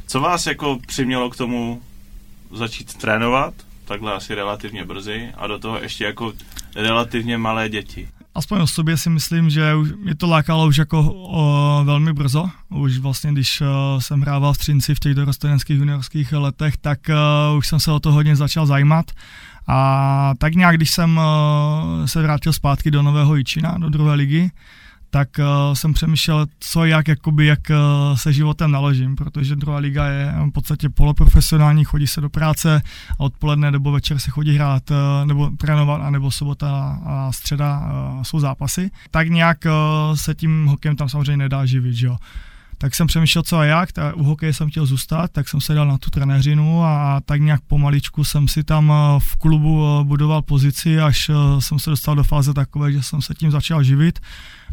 Co 0.08 0.20
vás 0.20 0.46
jako 0.46 0.80
přimělo 0.88 1.30
k 1.30 1.38
tomu 1.38 1.82
začít 2.52 2.94
trénovat, 2.94 3.54
takhle 3.86 4.14
asi 4.14 4.36
relativně 4.36 4.86
brzy, 4.86 5.30
a 5.38 5.48
do 5.48 5.60
toho 5.60 5.80
ještě 5.82 6.04
jako 6.04 6.34
relativně 6.76 7.38
malé 7.38 7.70
děti? 7.70 8.10
Aspoň 8.36 8.62
o 8.62 8.68
sobě 8.68 8.98
si 8.98 9.10
myslím, 9.10 9.50
že 9.50 9.74
mě 10.04 10.16
to 10.16 10.28
lákalo 10.28 10.68
už 10.68 10.78
jako 10.78 11.14
o, 11.14 11.82
velmi 11.84 12.14
brzo. 12.14 12.50
Už 12.70 12.98
vlastně, 12.98 13.32
když 13.32 13.62
o, 13.62 14.02
jsem 14.02 14.22
hrával 14.22 14.54
v 14.54 14.58
Třinci 14.58 14.96
v 14.96 15.00
těch 15.00 15.14
dorosteneckých 15.16 15.78
juniorských 15.78 16.34
letech, 16.34 16.78
tak 16.78 17.00
o, 17.10 17.58
už 17.58 17.68
jsem 17.68 17.80
se 17.80 17.92
o 17.92 18.00
to 18.00 18.12
hodně 18.12 18.36
začal 18.36 18.66
zajímat. 18.66 19.12
A 19.68 20.34
tak 20.38 20.56
nějak, 20.56 20.76
když 20.76 20.92
jsem 20.92 21.18
o, 21.18 22.02
se 22.06 22.22
vrátil 22.22 22.54
zpátky 22.54 22.92
do 22.92 23.02
Nového 23.02 23.36
Jičina, 23.36 23.78
do 23.78 23.90
druhé 23.90 24.16
ligy, 24.16 24.52
tak 25.14 25.30
uh, 25.40 25.74
jsem 25.74 25.94
přemýšlel, 25.94 26.46
co 26.60 26.86
jak, 26.86 27.08
jakoby, 27.08 27.46
jak 27.46 27.60
uh, 27.70 28.18
se 28.18 28.34
životem 28.34 28.72
naložím, 28.72 29.16
protože 29.16 29.56
druhá 29.56 29.78
liga 29.78 30.06
je 30.06 30.34
v 30.50 30.52
podstatě 30.52 30.90
poloprofesionální, 30.90 31.84
chodí 31.84 32.08
se 32.08 32.22
do 32.22 32.30
práce 32.30 32.82
a 33.12 33.20
odpoledne 33.20 33.72
nebo 33.72 33.92
večer 33.92 34.20
se 34.20 34.32
chodí 34.32 34.56
hrát 34.56 34.92
uh, 34.92 34.98
nebo 35.28 35.50
trénovat, 35.58 36.02
a 36.02 36.10
nebo 36.10 36.32
sobota 36.32 37.00
a 37.06 37.32
středa 37.32 37.80
uh, 37.80 38.24
jsou 38.24 38.40
zápasy. 38.40 38.92
Tak 39.12 39.30
nějak 39.30 39.58
uh, 39.66 40.16
se 40.16 40.36
tím 40.36 40.66
hokejem 40.66 40.96
tam 40.96 41.10
samozřejmě 41.10 41.38
nedá 41.38 41.66
živit, 41.66 41.94
že 41.94 42.08
jo 42.08 42.18
tak 42.78 42.96
jsem 42.96 43.08
přemýšlel, 43.08 43.44
co 43.44 43.58
a 43.58 43.66
jak, 43.66 43.92
tak 43.92 44.18
u 44.18 44.24
hokeje 44.24 44.54
jsem 44.54 44.70
chtěl 44.70 44.86
zůstat, 44.86 45.32
tak 45.32 45.50
jsem 45.50 45.62
se 45.62 45.74
dal 45.74 45.88
na 45.88 45.98
tu 45.98 46.10
trenéřinu 46.10 46.84
a 46.84 47.22
tak 47.26 47.42
nějak 47.42 47.62
pomaličku 47.68 48.24
jsem 48.24 48.48
si 48.48 48.64
tam 48.64 48.94
v 49.20 49.36
klubu 49.36 50.04
budoval 50.04 50.42
pozici, 50.42 51.00
až 51.00 51.32
jsem 51.60 51.80
se 51.80 51.90
dostal 51.90 52.16
do 52.16 52.24
fáze 52.24 52.54
takové, 52.54 52.92
že 52.92 53.04
jsem 53.04 53.22
se 53.22 53.34
tím 53.34 53.52
začal 53.52 53.84
živit. 53.84 54.20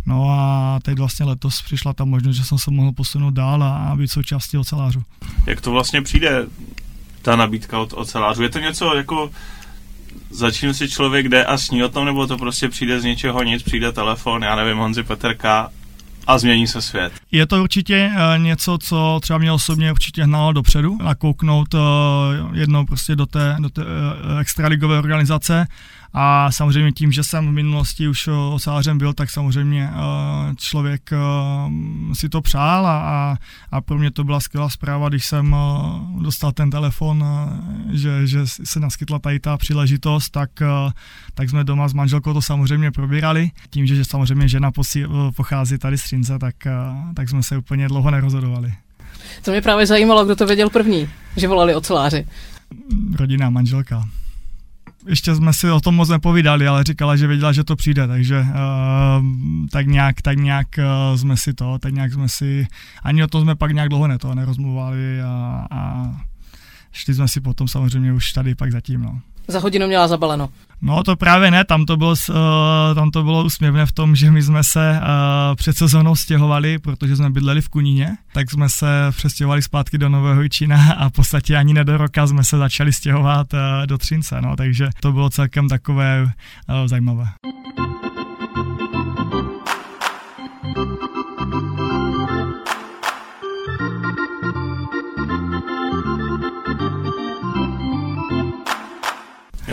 No 0.07 0.31
a 0.31 0.79
teď 0.83 0.99
vlastně 0.99 1.27
letos 1.27 1.63
přišla 1.63 1.93
ta 1.93 2.05
možnost, 2.05 2.37
že 2.37 2.45
jsem 2.45 2.59
se 2.59 2.71
mohl 2.71 2.93
posunout 2.93 3.31
dál 3.31 3.63
a 3.63 3.93
být 3.97 4.11
součástí 4.11 4.59
ocelářů. 4.59 5.03
Jak 5.47 5.61
to 5.61 5.71
vlastně 5.71 6.03
přijde, 6.03 6.47
ta 7.23 7.37
nabídka 7.37 7.79
od 7.79 7.93
ocelářů? 7.93 8.43
Je 8.43 8.49
to 8.49 8.59
něco 8.59 8.95
jako 8.95 9.31
začíná 10.31 10.73
si 10.73 10.89
člověk 10.89 11.29
jde 11.29 11.45
a 11.45 11.59
sní 11.59 11.85
o 11.85 11.89
tom, 11.89 12.05
nebo 12.05 12.27
to 12.27 12.39
prostě 12.39 12.69
přijde 12.69 13.01
z 13.01 13.05
ničeho 13.05 13.43
nic, 13.43 13.63
přijde 13.63 13.93
telefon, 13.93 14.43
já 14.43 14.57
nevím, 14.57 14.79
Honzi 14.79 15.03
Petrka 15.03 15.71
a 16.27 16.39
změní 16.39 16.67
se 16.67 16.83
svět. 16.83 17.13
Je 17.33 17.47
to 17.47 17.63
určitě 17.63 18.11
uh, 18.15 18.43
něco, 18.43 18.79
co 18.79 19.19
třeba 19.23 19.39
mě 19.39 19.53
osobně 19.53 19.93
určitě 19.93 20.25
hnalo 20.25 20.53
dopředu, 20.53 20.99
nakouknout 21.03 21.75
uh, 21.75 21.81
jednou 22.53 22.87
prostě 22.87 23.17
do 23.17 23.27
té, 23.27 23.57
do 23.61 23.71
té 23.71 23.83
uh, 23.83 24.41
extraligové 24.41 24.99
organizace 24.99 25.67
a 26.13 26.53
samozřejmě 26.53 26.93
tím, 26.93 27.13
že 27.13 27.25
jsem 27.25 27.49
v 27.49 27.53
minulosti 27.53 28.09
už 28.09 28.29
osářem 28.53 28.99
byl, 28.99 29.13
tak 29.13 29.31
samozřejmě 29.31 29.91
člověk 30.57 31.11
si 32.13 32.29
to 32.29 32.41
přál 32.41 32.87
a, 32.87 33.37
a 33.71 33.81
pro 33.81 33.99
mě 33.99 34.11
to 34.11 34.25
byla 34.25 34.41
skvělá 34.41 34.69
zpráva, 34.69 35.09
když 35.09 35.27
jsem 35.27 35.57
dostal 36.21 36.53
ten 36.53 36.71
telefon, 36.71 37.25
že, 37.93 38.27
že 38.27 38.41
se 38.45 38.81
naskytla 38.81 39.19
tady 39.19 39.41
ta 39.41 39.57
příležitost, 39.57 40.31
tak, 40.31 40.51
tak 41.35 41.51
jsme 41.51 41.65
doma 41.65 41.89
s 41.89 41.93
manželkou 41.93 42.33
to 42.33 42.43
samozřejmě 42.43 42.91
probírali. 42.91 43.51
Tím, 43.71 43.87
že, 43.87 43.97
že 43.97 44.05
samozřejmě 44.05 44.49
žena 44.49 44.73
posí, 44.73 45.05
pochází 45.37 45.79
tady 45.79 45.99
z 45.99 46.03
Třince, 46.03 46.39
tak, 46.39 46.55
tak 47.15 47.29
jsme 47.29 47.43
se 47.43 47.57
úplně 47.57 47.89
dlouho 47.89 48.11
nerozhodovali. 48.11 48.75
To 49.45 49.51
mě 49.51 49.63
právě 49.63 49.87
zajímalo, 49.87 50.25
kdo 50.25 50.37
to 50.37 50.47
věděl 50.47 50.71
první, 50.71 51.09
že 51.37 51.49
volali 51.49 51.75
oceláři. 51.75 52.27
Rodina, 53.17 53.51
manželka 53.51 54.05
ještě 55.09 55.35
jsme 55.35 55.53
si 55.53 55.71
o 55.71 55.81
tom 55.81 55.95
moc 55.95 56.09
nepovídali, 56.09 56.67
ale 56.67 56.85
říkala, 56.85 57.17
že 57.17 57.27
věděla, 57.27 57.53
že 57.53 57.65
to 57.65 57.77
přijde, 57.77 58.07
takže 58.07 58.41
uh, 58.41 58.47
tak 59.73 59.87
nějak, 59.87 60.23
tak 60.23 60.39
nějak 60.39 60.67
uh, 60.79 61.17
jsme 61.17 61.37
si 61.37 61.55
to, 61.55 61.79
tak 61.79 61.93
nějak 61.93 62.13
jsme 62.13 62.29
si, 62.29 62.67
ani 63.03 63.25
o 63.25 63.27
tom 63.27 63.43
jsme 63.43 63.55
pak 63.55 63.71
nějak 63.71 63.89
dlouho 63.89 64.07
ne 64.07 64.19
to 64.19 64.35
nerozmluvali 64.35 65.23
a, 65.23 65.67
a 65.71 66.11
šli 66.93 67.15
jsme 67.15 67.29
si 67.29 67.41
potom 67.41 67.69
samozřejmě 67.69 68.13
už 68.13 68.33
tady 68.33 68.55
pak 68.55 68.73
zatím, 68.73 69.03
no. 69.03 69.21
Za 69.51 69.61
hodinu 69.61 69.87
měla 69.87 70.09
zabaleno. 70.09 70.49
No 70.83 71.03
to 71.03 71.17
právě 71.17 71.51
ne, 71.51 71.65
tam 71.65 71.87
to 71.87 71.97
bylo, 71.97 72.11
uh, 72.11 72.37
tam 72.95 73.11
to 73.11 73.23
bylo 73.23 73.45
úsměvné 73.45 73.87
v 73.87 73.93
tom, 73.93 74.17
že 74.17 74.31
my 74.31 74.43
jsme 74.43 74.65
se 74.65 75.01
uh, 75.01 75.57
před 75.57 75.77
sezónou 75.77 76.17
stěhovali, 76.17 76.79
protože 76.79 77.17
jsme 77.17 77.31
bydleli 77.31 77.61
v 77.61 77.69
Kuníně, 77.69 78.17
tak 78.33 78.51
jsme 78.51 78.69
se 78.69 78.87
přestěhovali 79.11 79.63
zpátky 79.63 79.99
do 79.99 80.09
Nového 80.09 80.49
Čína 80.49 80.93
a 80.93 81.09
v 81.09 81.13
podstatě 81.13 81.57
ani 81.57 81.75
ne 81.75 81.85
do 81.85 81.97
roka 81.97 82.27
jsme 82.27 82.45
se 82.45 82.59
začali 82.59 82.93
stěhovat 82.93 83.53
uh, 83.53 83.59
do 83.87 83.99
Třince, 83.99 84.41
no, 84.41 84.57
takže 84.57 84.89
to 85.01 85.13
bylo 85.13 85.31
celkem 85.31 85.69
takové 85.69 86.33
zajímavé. 86.87 87.27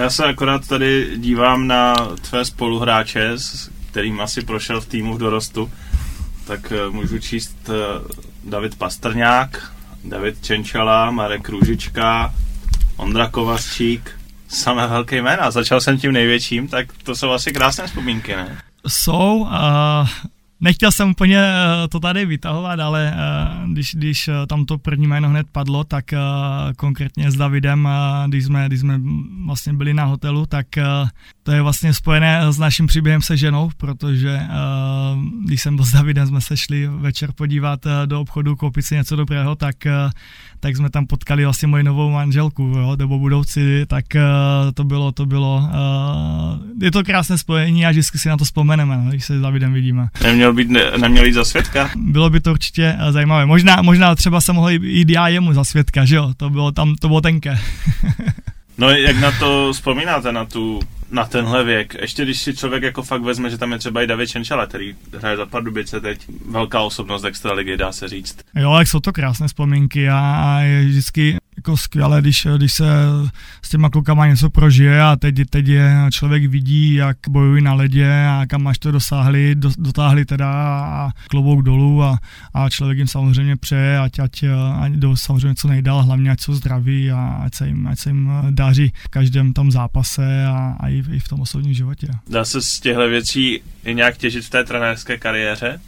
Já 0.08 0.12
se 0.12 0.26
akorát 0.26 0.68
tady 0.68 1.18
dívám 1.18 1.68
na 1.68 1.94
tvé 2.30 2.46
spoluhráče, 2.46 3.32
s 3.32 3.70
kterým 3.92 4.22
asi 4.22 4.42
prošel 4.42 4.82
v 4.82 4.86
týmu 4.86 5.14
v 5.14 5.20
dorostu. 5.20 5.72
Tak 6.46 6.72
eh, 6.72 6.90
můžu 6.90 7.20
číst 7.20 7.58
eh, 7.70 7.74
David 8.44 8.76
Pastrňák, 8.76 9.74
David 10.04 10.46
Čenčala, 10.46 11.12
Marek 11.12 11.50
Růžička, 11.50 12.34
Ondra 12.98 13.30
Kovařčík, 13.30 14.20
samé 14.48 14.88
velké 14.88 15.22
jména. 15.22 15.52
Začal 15.52 15.82
jsem 15.82 15.98
tím 15.98 16.12
největším, 16.12 16.68
tak 16.68 16.88
to 17.04 17.16
jsou 17.16 17.32
asi 17.32 17.52
krásné 17.52 17.88
vzpomínky, 17.88 18.36
ne? 18.36 18.62
Jsou. 18.88 19.38
Uh, 19.38 20.08
Nechtěl 20.60 20.92
jsem 20.92 21.10
úplně 21.10 21.38
eh, 21.40 21.88
to 21.88 22.00
tady 22.00 22.26
vytahovat, 22.26 22.80
ale 22.80 23.14
eh, 23.14 23.68
když, 23.74 23.96
když 23.96 24.28
eh, 24.28 24.34
tam 24.48 24.66
to 24.66 24.78
první 24.78 25.08
jméno 25.08 25.30
hned 25.30 25.48
padlo, 25.52 25.84
tak 25.84 26.06
konkrétně 26.78 27.32
s 27.32 27.36
Davidem, 27.36 27.90
když 28.28 28.46
jsme, 28.46 28.68
když 28.68 28.80
jsme 28.80 29.02
vlastně 29.46 29.74
byli 29.74 29.94
na 29.94 30.04
hotelu, 30.04 30.46
tak 30.46 30.68
to 31.44 31.52
je 31.52 31.62
vlastně 31.62 31.94
spojené 31.94 32.42
s 32.54 32.60
naším 32.60 32.88
příběhem 32.88 33.22
se 33.22 33.38
ženou, 33.38 33.70
protože 33.78 34.42
když 35.46 35.62
jsem 35.62 35.76
byl 35.76 35.86
s 35.86 35.92
Davidem, 35.92 36.28
jsme 36.28 36.42
se 36.42 36.58
šli 36.58 36.88
večer 36.88 37.32
podívat 37.32 37.80
do 38.06 38.22
obchodu, 38.22 38.56
koupit 38.56 38.82
si 38.82 38.96
něco 38.96 39.16
dobrého, 39.16 39.56
tak, 39.56 39.76
tak 40.60 40.76
jsme 40.76 40.90
tam 40.90 41.08
potkali 41.08 41.44
vlastně 41.44 41.68
moji 41.68 41.84
novou 41.84 42.10
manželku, 42.10 42.64
jo, 42.64 42.96
nebo 43.00 43.20
budoucí, 43.20 43.62
tak 43.88 44.06
to 44.74 44.84
bylo, 44.84 45.12
to 45.12 45.26
bylo, 45.26 45.70
je 46.82 46.92
to 46.92 47.04
krásné 47.04 47.38
spojení 47.38 47.86
a 47.86 47.90
vždycky 47.90 48.20
si 48.20 48.30
na 48.30 48.38
to 48.38 48.46
vzpomeneme, 48.46 48.98
no, 48.98 49.10
když 49.10 49.26
se 49.26 49.40
s 49.40 49.42
Davidem 49.42 49.74
vidíme. 49.74 50.08
Neměl 50.24 50.54
být, 50.54 50.70
ne, 50.70 50.82
neměl 50.98 51.26
jít 51.26 51.34
za 51.34 51.46
svědka? 51.46 51.90
Bylo 51.96 52.30
by 52.30 52.40
to 52.40 52.52
určitě 52.52 52.96
eh, 53.00 53.12
zajímavé. 53.12 53.46
Možná, 53.46 53.82
možná 53.82 54.16
třeba 54.16 54.42
se 54.42 54.54
mohl 54.54 54.70
jít 54.70 55.10
já 55.10 55.28
jemu 55.28 55.54
za 55.54 55.64
svědka, 55.64 56.06
že 56.06 56.16
jo? 56.16 56.34
To 56.38 56.50
bylo 56.50 56.72
tam, 56.72 56.96
to 56.96 57.08
bylo 57.08 57.22
tenké. 57.22 57.60
no 58.78 58.90
jak 58.90 59.20
na 59.20 59.32
to 59.32 59.74
vzpomínáte, 59.74 60.32
na 60.32 60.46
tu 60.46 60.80
na 61.12 61.26
tenhle 61.26 61.64
věk. 61.64 61.96
Ještě 62.02 62.24
když 62.24 62.42
si 62.42 62.56
člověk 62.56 62.84
jako 62.84 63.04
fakt 63.04 63.22
vezme, 63.22 63.50
že 63.50 63.58
tam 63.58 63.72
je 63.72 63.78
třeba 63.78 64.02
i 64.02 64.08
David 64.08 64.30
Čenčala, 64.30 64.66
který 64.66 64.96
hraje 65.18 65.38
za 65.38 65.46
Pardubice 65.46 66.02
teď, 66.02 66.26
velká 66.50 66.82
osobnost 66.82 67.24
extraligy, 67.24 67.78
dá 67.78 67.92
se 67.92 68.08
říct. 68.08 68.38
Jo, 68.56 68.76
jak 68.76 68.88
jsou 68.88 69.00
to 69.00 69.14
krásné 69.14 69.48
vzpomínky 69.48 70.10
a, 70.10 70.20
a 70.20 70.60
je 70.60 70.86
vždycky 70.86 71.38
jako 71.68 71.78
skvělé, 71.78 72.22
když, 72.22 72.48
když 72.58 72.74
se 72.74 72.86
s 73.62 73.70
těma 73.70 73.90
klukama 73.90 74.28
něco 74.28 74.50
prožije 74.50 75.02
a 75.02 75.16
teď, 75.16 75.36
teď 75.50 75.68
je 75.68 75.92
člověk 76.12 76.46
vidí, 76.46 76.94
jak 76.94 77.18
bojují 77.30 77.62
na 77.62 77.74
ledě 77.74 78.26
a 78.30 78.46
kam 78.48 78.68
až 78.68 78.78
to 78.78 78.92
dosáhli, 78.92 79.56
do, 79.56 79.72
dotáhli 79.78 80.26
teda 80.26 80.50
a 80.86 81.10
klobouk 81.30 81.62
dolů 81.62 82.04
a, 82.04 82.20
a 82.54 82.70
člověk 82.70 82.98
jim 82.98 83.08
samozřejmě 83.08 83.56
přeje, 83.56 84.00
ať, 84.00 84.20
ať, 84.20 84.44
ať 84.80 84.92
jdou 84.92 85.16
samozřejmě 85.16 85.56
co 85.56 85.68
nejdál, 85.68 86.04
hlavně 86.04 86.32
ať 86.32 86.42
jsou 86.42 86.54
zdraví 86.54 87.12
a 87.12 87.42
ať 87.46 87.56
se 87.56 87.68
jim, 87.68 87.88
ať 87.88 88.00
se 88.00 88.10
jim 88.10 88.32
daří 88.50 88.94
v 89.06 89.10
každém 89.10 89.54
tom 89.54 89.72
zápase 89.72 90.46
a, 90.46 90.76
a 90.80 90.88
i, 90.88 91.04
i 91.12 91.20
v 91.20 91.28
tom 91.28 91.42
osobním 91.42 91.74
životě. 91.74 92.08
Dá 92.30 92.46
se 92.46 92.62
z 92.62 92.80
těchto 92.80 93.10
věcí 93.10 93.62
i 93.86 93.96
nějak 93.96 94.18
těžit 94.18 94.46
v 94.46 94.50
té 94.50 94.64
trenérské 94.64 95.18
kariéře? 95.18 95.80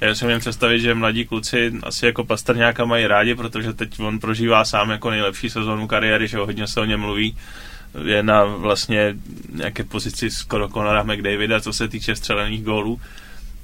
Já 0.00 0.14
si 0.14 0.24
můžu 0.24 0.38
představit, 0.38 0.80
že 0.80 0.94
mladí 0.94 1.24
kluci 1.24 1.72
asi 1.82 2.06
jako 2.06 2.24
Pastrňáka 2.24 2.84
mají 2.84 3.06
rádi, 3.06 3.34
protože 3.34 3.72
teď 3.72 4.00
on 4.00 4.18
prožívá 4.18 4.64
sám 4.64 4.90
jako 4.90 5.10
nejlepší 5.10 5.50
sezónu 5.50 5.86
kariéry, 5.86 6.28
že 6.28 6.38
hodně 6.38 6.66
se 6.66 6.80
o 6.80 6.84
něm 6.84 7.00
mluví. 7.00 7.36
Je 8.04 8.22
na 8.22 8.44
vlastně 8.44 9.14
nějaké 9.52 9.84
pozici 9.84 10.30
skoro 10.30 10.68
Conora 10.68 11.02
McDavida, 11.02 11.60
co 11.60 11.72
se 11.72 11.88
týče 11.88 12.16
střelených 12.16 12.64
gólů 12.64 13.00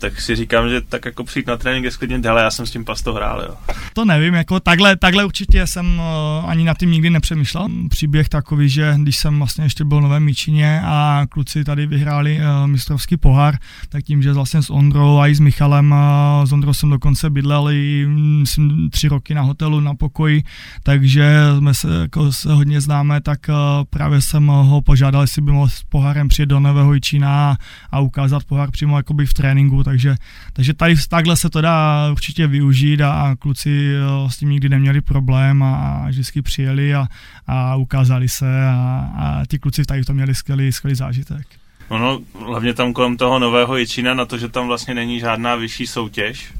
tak 0.01 0.21
si 0.21 0.37
říkám, 0.37 0.69
že 0.69 0.81
tak 0.81 1.05
jako 1.05 1.25
přijít 1.25 1.47
na 1.47 1.57
trénink 1.57 1.85
je 1.85 1.91
sklidně 1.91 2.19
dále, 2.19 2.43
já 2.43 2.51
jsem 2.51 2.67
s 2.67 2.71
tím 2.71 2.85
pasto 2.85 3.13
hrál, 3.13 3.41
jo. 3.41 3.75
To 3.93 4.05
nevím, 4.05 4.35
jako 4.35 4.61
takhle, 4.61 4.97
takhle 4.97 5.25
určitě 5.25 5.67
jsem 5.67 5.87
uh, 5.99 6.51
ani 6.51 6.65
nad 6.65 6.79
tím 6.79 6.91
nikdy 6.91 7.11
nepřemýšlel. 7.11 7.69
Příběh 7.89 8.29
takový, 8.29 8.69
že 8.69 8.95
když 8.97 9.17
jsem 9.17 9.39
vlastně 9.39 9.65
ještě 9.65 9.85
byl 9.85 9.99
v 9.99 10.03
Novém 10.03 10.25
Míčině 10.25 10.81
a 10.85 11.27
kluci 11.29 11.65
tady 11.65 11.87
vyhráli 11.87 12.39
uh, 12.39 12.67
mistrovský 12.67 13.17
pohár, 13.17 13.55
tak 13.89 14.05
tím, 14.05 14.23
že 14.23 14.33
vlastně 14.33 14.63
s 14.63 14.71
Ondrou 14.71 15.19
a 15.19 15.27
i 15.27 15.35
s 15.35 15.41
Michalem, 15.41 15.93
uh, 15.93 16.45
s 16.45 16.53
Ondrou 16.53 16.73
jsem 16.73 16.91
dokonce 16.91 17.31
bydlel 17.31 17.71
i 17.71 18.07
myslím, 18.41 18.91
tři 18.91 19.09
roky 19.09 19.35
na 19.35 19.43
hotelu, 19.43 19.81
na 19.81 19.95
pokoji, 19.95 20.43
takže 20.83 21.35
jsme 21.59 21.75
se, 21.75 21.89
jako 22.01 22.33
se 22.33 22.53
hodně 22.53 22.81
známe, 22.81 23.21
tak 23.21 23.39
uh, 23.49 23.55
právě 23.91 24.21
jsem 24.21 24.47
ho 24.47 24.81
požádal, 24.81 25.23
jestli 25.23 25.43
by 25.43 25.53
mohl 25.53 25.69
s 25.69 25.83
pohárem 25.83 26.29
přijet 26.29 26.49
do 26.49 26.61
Nového 26.61 26.95
Jičína 26.95 27.51
a, 27.51 27.57
a 27.91 28.01
ukázat 28.01 28.45
pohár 28.45 28.71
přímo 28.71 28.97
jakoby 28.97 29.27
v 29.27 29.35
tréninku, 29.35 29.85
takže, 29.91 30.15
takže 30.53 30.75
tady 30.75 30.95
takhle 31.09 31.37
se 31.37 31.51
to 31.51 31.61
dá 31.61 32.09
určitě 32.13 32.47
využít 32.47 33.01
a, 33.01 33.13
a 33.13 33.37
kluci 33.37 33.93
s 34.29 34.37
tím 34.37 34.51
nikdy 34.51 34.69
neměli 34.69 35.01
problém 35.01 35.63
a, 35.63 35.77
a 35.77 36.09
vždycky 36.09 36.43
přijeli 36.43 36.95
a, 36.95 37.07
a 37.47 37.77
ukázali 37.77 38.29
se 38.29 38.65
a, 38.67 39.11
a 39.19 39.47
ti 39.47 39.59
kluci 39.59 39.85
tady 39.85 40.05
to 40.05 40.15
měli 40.15 40.35
skvělý, 40.35 40.73
skvělý 40.73 40.95
zážitek. 40.95 41.47
Ono, 41.89 42.21
hlavně 42.47 42.75
tam 42.75 42.93
kolem 42.93 43.17
toho 43.17 43.39
nového 43.39 43.77
Jičína, 43.77 44.15
na 44.15 44.25
to, 44.25 44.39
že 44.39 44.49
tam 44.49 44.67
vlastně 44.67 44.95
není 44.95 45.21
žádná 45.21 45.57
vyšší 45.57 45.87
soutěž, 45.87 46.53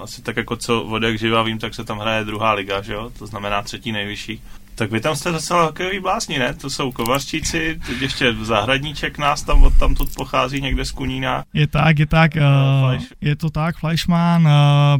asi 0.00 0.22
tak 0.22 0.36
jako 0.36 0.56
co 0.56 0.84
vodek 0.84 1.18
živá 1.18 1.42
vím, 1.42 1.58
tak 1.58 1.74
se 1.74 1.84
tam 1.84 1.98
hraje 1.98 2.24
druhá 2.24 2.52
liga, 2.52 2.82
že 2.82 2.92
jo? 2.92 3.12
to 3.18 3.26
znamená 3.26 3.62
třetí 3.62 3.92
nejvyšší. 3.92 4.40
Tak 4.74 4.90
vy 4.90 5.00
tam 5.00 5.16
jste 5.16 5.32
docela 5.32 5.64
hokejový 5.64 6.00
blásní, 6.00 6.38
ne? 6.38 6.54
To 6.54 6.70
jsou 6.70 6.92
kovařčíci, 6.92 7.80
teď 7.86 8.02
ještě 8.02 8.34
zahradníček 8.42 9.18
nás 9.18 9.42
tam 9.42 9.62
od 9.62 9.78
tam 9.78 9.94
pochází 10.16 10.60
někde 10.60 10.84
z 10.84 10.90
Kunína. 10.90 11.44
Je 11.54 11.66
tak, 11.66 11.98
je 11.98 12.06
tak, 12.06 12.32
uh, 12.36 13.02
je 13.20 13.36
to 13.36 13.50
tak, 13.50 13.76
Fleischmann, 13.76 14.46
uh, 14.46 14.52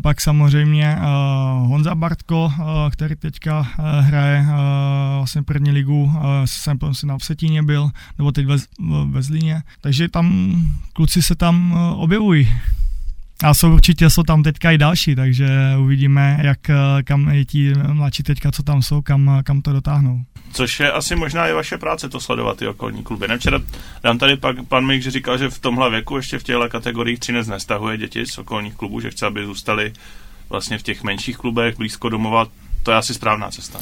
pak 0.03 0.21
samozřejmě 0.21 0.97
uh, 0.97 1.69
Honza 1.69 1.95
Bartko, 1.95 2.45
uh, 2.45 2.91
který 2.91 3.17
teďka 3.17 3.59
uh, 3.59 3.67
hraje 4.01 4.41
uh, 4.41 4.57
vlastně 5.17 5.43
první 5.43 5.71
ligu, 5.71 6.05
uh, 6.05 6.15
jsem 6.45 6.79
si 6.93 7.07
na 7.07 7.19
Vsetíně 7.19 7.63
byl, 7.63 7.91
nebo 8.19 8.33
teď 8.33 8.47
ve, 8.47 8.57
ve 9.11 9.23
Zlíně, 9.23 9.63
takže 9.81 10.09
tam 10.09 10.57
kluci 10.93 11.23
se 11.23 11.35
tam 11.35 11.73
uh, 11.73 12.03
objevují. 12.03 12.49
A 13.45 13.55
jsou 13.55 13.73
určitě 13.73 14.11
jsou 14.11 14.23
tam 14.23 14.43
teďka 14.43 14.71
i 14.71 14.79
další, 14.79 15.15
takže 15.15 15.49
uvidíme, 15.79 16.41
jak 16.43 16.59
kam 17.05 17.29
i 17.29 17.45
ti 17.45 17.73
mladší 17.93 18.23
teďka, 18.23 18.53
co 18.53 18.63
tam 18.63 18.83
jsou, 18.83 19.03
kam, 19.03 19.41
kam 19.45 19.63
to 19.63 19.73
dotáhnou. 19.73 20.21
Což 20.53 20.81
je 20.81 20.93
asi 20.93 21.17
možná 21.17 21.49
i 21.49 21.53
vaše 21.53 21.79
práce 21.79 22.09
to 22.09 22.21
sledovat, 22.21 22.57
ty 22.57 22.67
okolní 22.67 23.03
kluby. 23.03 23.29
Ne, 23.29 23.39
včera 23.39 23.59
dám 24.03 24.19
tady 24.19 24.37
pak 24.37 24.57
pan 24.69 24.87
Mik, 24.87 25.03
že 25.03 25.11
říkal, 25.11 25.39
že 25.39 25.51
v 25.51 25.59
tomhle 25.59 25.91
věku 25.91 26.17
ještě 26.17 26.39
v 26.39 26.43
těchto 26.43 26.69
kategoriích 26.69 27.19
Třinec 27.19 27.49
nestahuje 27.49 27.97
děti 27.97 28.27
z 28.27 28.39
okolních 28.39 28.75
klubů, 28.75 29.01
že 29.01 29.11
chce, 29.11 29.27
aby 29.27 29.47
zůstali 29.47 29.93
vlastně 30.51 30.79
v 30.79 30.83
těch 30.83 31.03
menších 31.03 31.37
klubech 31.37 31.77
blízko 31.77 32.09
domova 32.09 32.47
to 32.85 32.91
je 32.91 32.97
asi 32.97 33.15
správná 33.15 33.51
cesta. 33.51 33.79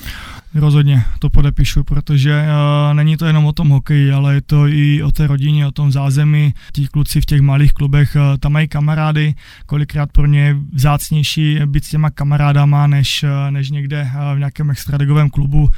Rozhodně 0.54 1.04
to 1.18 1.30
podepíšu, 1.30 1.84
protože 1.84 2.42
uh, 2.42 2.94
není 2.94 3.16
to 3.16 3.26
jenom 3.26 3.46
o 3.46 3.52
tom 3.52 3.68
hokeji, 3.68 4.12
ale 4.12 4.34
je 4.34 4.40
to 4.40 4.66
i 4.66 5.02
o 5.02 5.10
té 5.10 5.26
rodině, 5.26 5.66
o 5.66 5.70
tom 5.70 5.92
zázemí. 5.92 6.54
Ti 6.72 6.88
kluci 6.88 7.20
v 7.20 7.26
těch 7.26 7.40
malých 7.40 7.72
klubech 7.72 8.16
uh, 8.16 8.36
tam 8.38 8.52
mají 8.52 8.68
kamarády, 8.68 9.34
kolikrát 9.66 10.12
pro 10.12 10.26
ně 10.26 10.40
je 10.40 10.56
vzácnější 10.72 11.60
být 11.66 11.84
s 11.84 11.90
těma 11.90 12.10
kamarádama, 12.10 12.86
než, 12.86 13.22
uh, 13.22 13.50
než 13.50 13.70
někde 13.70 14.02
uh, 14.02 14.34
v 14.34 14.38
nějakém 14.38 14.70
extraligovém 14.70 15.30
klubu 15.30 15.68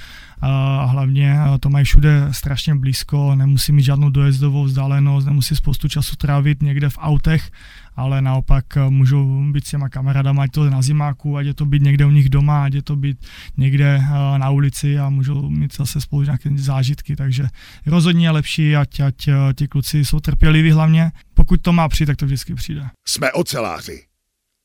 a 0.46 0.84
hlavně 0.84 1.36
to 1.60 1.70
mají 1.70 1.84
všude 1.84 2.28
strašně 2.30 2.74
blízko, 2.74 3.34
nemusí 3.34 3.72
mít 3.72 3.82
žádnou 3.82 4.10
dojezdovou 4.10 4.64
vzdálenost, 4.64 5.26
nemusí 5.26 5.56
spoustu 5.56 5.88
času 5.88 6.16
trávit 6.16 6.62
někde 6.62 6.88
v 6.88 6.98
autech, 7.00 7.50
ale 7.96 8.22
naopak 8.22 8.64
můžou 8.88 9.52
být 9.52 9.66
s 9.66 9.70
těma 9.70 9.88
kamarádama, 9.88 10.42
ať 10.42 10.50
to 10.50 10.70
na 10.70 10.82
zimáku, 10.82 11.36
ať 11.36 11.46
je 11.46 11.54
to 11.54 11.66
být 11.66 11.82
někde 11.82 12.06
u 12.06 12.10
nich 12.10 12.28
doma, 12.28 12.64
ať 12.64 12.74
je 12.74 12.82
to 12.82 12.96
být 12.96 13.26
někde 13.56 14.02
na 14.36 14.50
ulici 14.50 14.98
a 14.98 15.08
můžou 15.08 15.50
mít 15.50 15.76
zase 15.76 16.00
spolu 16.00 16.22
nějaké 16.22 16.50
zážitky, 16.56 17.16
takže 17.16 17.48
rozhodně 17.86 18.26
je 18.26 18.30
lepší, 18.30 18.76
ať, 18.76 19.00
ať 19.00 19.28
ti 19.54 19.68
kluci 19.68 20.04
jsou 20.04 20.20
trpěliví 20.20 20.70
hlavně. 20.70 21.12
Pokud 21.34 21.62
to 21.62 21.72
má 21.72 21.88
přijít, 21.88 22.06
tak 22.06 22.16
to 22.16 22.26
vždycky 22.26 22.54
přijde. 22.54 22.88
Jsme 23.06 23.32
oceláři. 23.32 24.02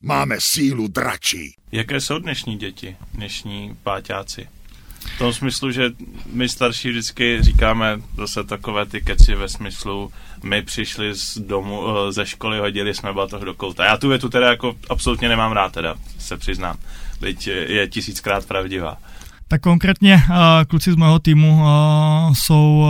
Máme 0.03 0.35
sílu 0.39 0.87
dračí. 0.87 1.53
Jaké 1.71 2.01
jsou 2.01 2.19
dnešní 2.19 2.57
děti, 2.57 2.95
dnešní 3.13 3.75
páťáci? 3.83 4.47
V 4.99 5.17
tom 5.17 5.33
smyslu, 5.33 5.71
že 5.71 5.91
my 6.33 6.49
starší 6.49 6.89
vždycky 6.89 7.37
říkáme 7.41 8.01
zase 8.17 8.43
takové 8.43 8.85
ty 8.85 9.01
keci 9.01 9.35
ve 9.35 9.49
smyslu, 9.49 10.11
my 10.43 10.61
přišli 10.61 11.15
z 11.15 11.37
domu, 11.37 11.83
eh, 11.87 12.11
ze 12.11 12.25
školy, 12.25 12.59
hodili 12.59 12.93
jsme 12.93 13.13
batoh 13.13 13.41
do 13.41 13.53
kouta. 13.53 13.85
Já 13.85 13.97
tu 13.97 14.09
větu 14.09 14.29
teda 14.29 14.49
jako 14.49 14.75
absolutně 14.89 15.29
nemám 15.29 15.51
rád, 15.51 15.71
teda 15.71 15.95
se 16.19 16.37
přiznám. 16.37 16.77
Byť 17.21 17.47
je 17.47 17.87
tisíckrát 17.87 18.45
pravdivá. 18.45 18.97
Tak 19.47 19.61
konkrétně 19.61 20.15
uh, 20.29 20.35
kluci 20.67 20.91
z 20.91 20.95
mého 20.95 21.19
týmu 21.19 21.61
uh, 21.61 22.33
jsou 22.33 22.85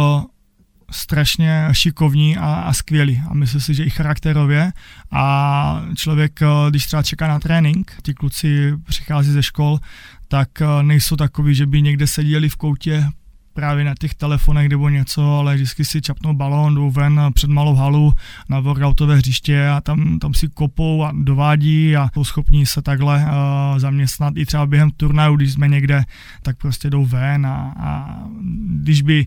strašně 0.91 1.67
šikovní 1.71 2.38
a, 2.38 2.54
a 2.54 2.73
skvělí. 2.73 3.21
A 3.30 3.34
myslím 3.34 3.62
si, 3.62 3.73
že 3.73 3.84
i 3.84 3.89
charakterově. 3.89 4.71
A 5.12 5.82
člověk, 5.95 6.39
když 6.69 6.86
třeba 6.86 7.04
čeká 7.04 7.28
na 7.28 7.39
trénink, 7.39 7.95
ti 8.04 8.13
kluci 8.13 8.73
přichází 8.84 9.32
ze 9.32 9.43
škol, 9.43 9.80
tak 10.28 10.49
nejsou 10.82 11.15
takový, 11.15 11.56
že 11.56 11.65
by 11.65 11.82
někde 11.82 12.08
seděli 12.08 12.49
v 12.49 12.56
koutě 12.56 13.06
právě 13.54 13.86
na 13.86 13.93
těch 13.99 14.13
telefonech 14.15 14.69
nebo 14.69 14.89
něco, 14.89 15.38
ale 15.38 15.56
vždycky 15.56 15.86
si 15.86 16.02
čapnou 16.02 16.34
balón, 16.34 16.75
jdou 16.75 16.91
ven 16.91 17.21
před 17.34 17.49
malou 17.49 17.75
halu 17.75 18.13
na 18.49 18.60
workoutové 18.60 19.15
hřiště 19.15 19.67
a 19.67 19.82
tam, 19.82 20.19
tam 20.19 20.34
si 20.34 20.47
kopou 20.47 21.04
a 21.04 21.12
dovádí 21.15 21.95
a 21.95 22.10
jsou 22.13 22.23
schopní 22.23 22.65
se 22.65 22.82
takhle 22.82 23.17
uh, 23.17 23.80
zaměstnat 23.80 24.34
i 24.38 24.45
třeba 24.45 24.65
během 24.65 24.91
turnaju, 24.91 25.36
když 25.36 25.54
jsme 25.54 25.67
někde, 25.67 26.04
tak 26.41 26.58
prostě 26.58 26.89
jdou 26.89 27.06
ven 27.06 27.45
a, 27.45 27.73
a 27.80 28.19
když 28.67 29.02
by 29.02 29.25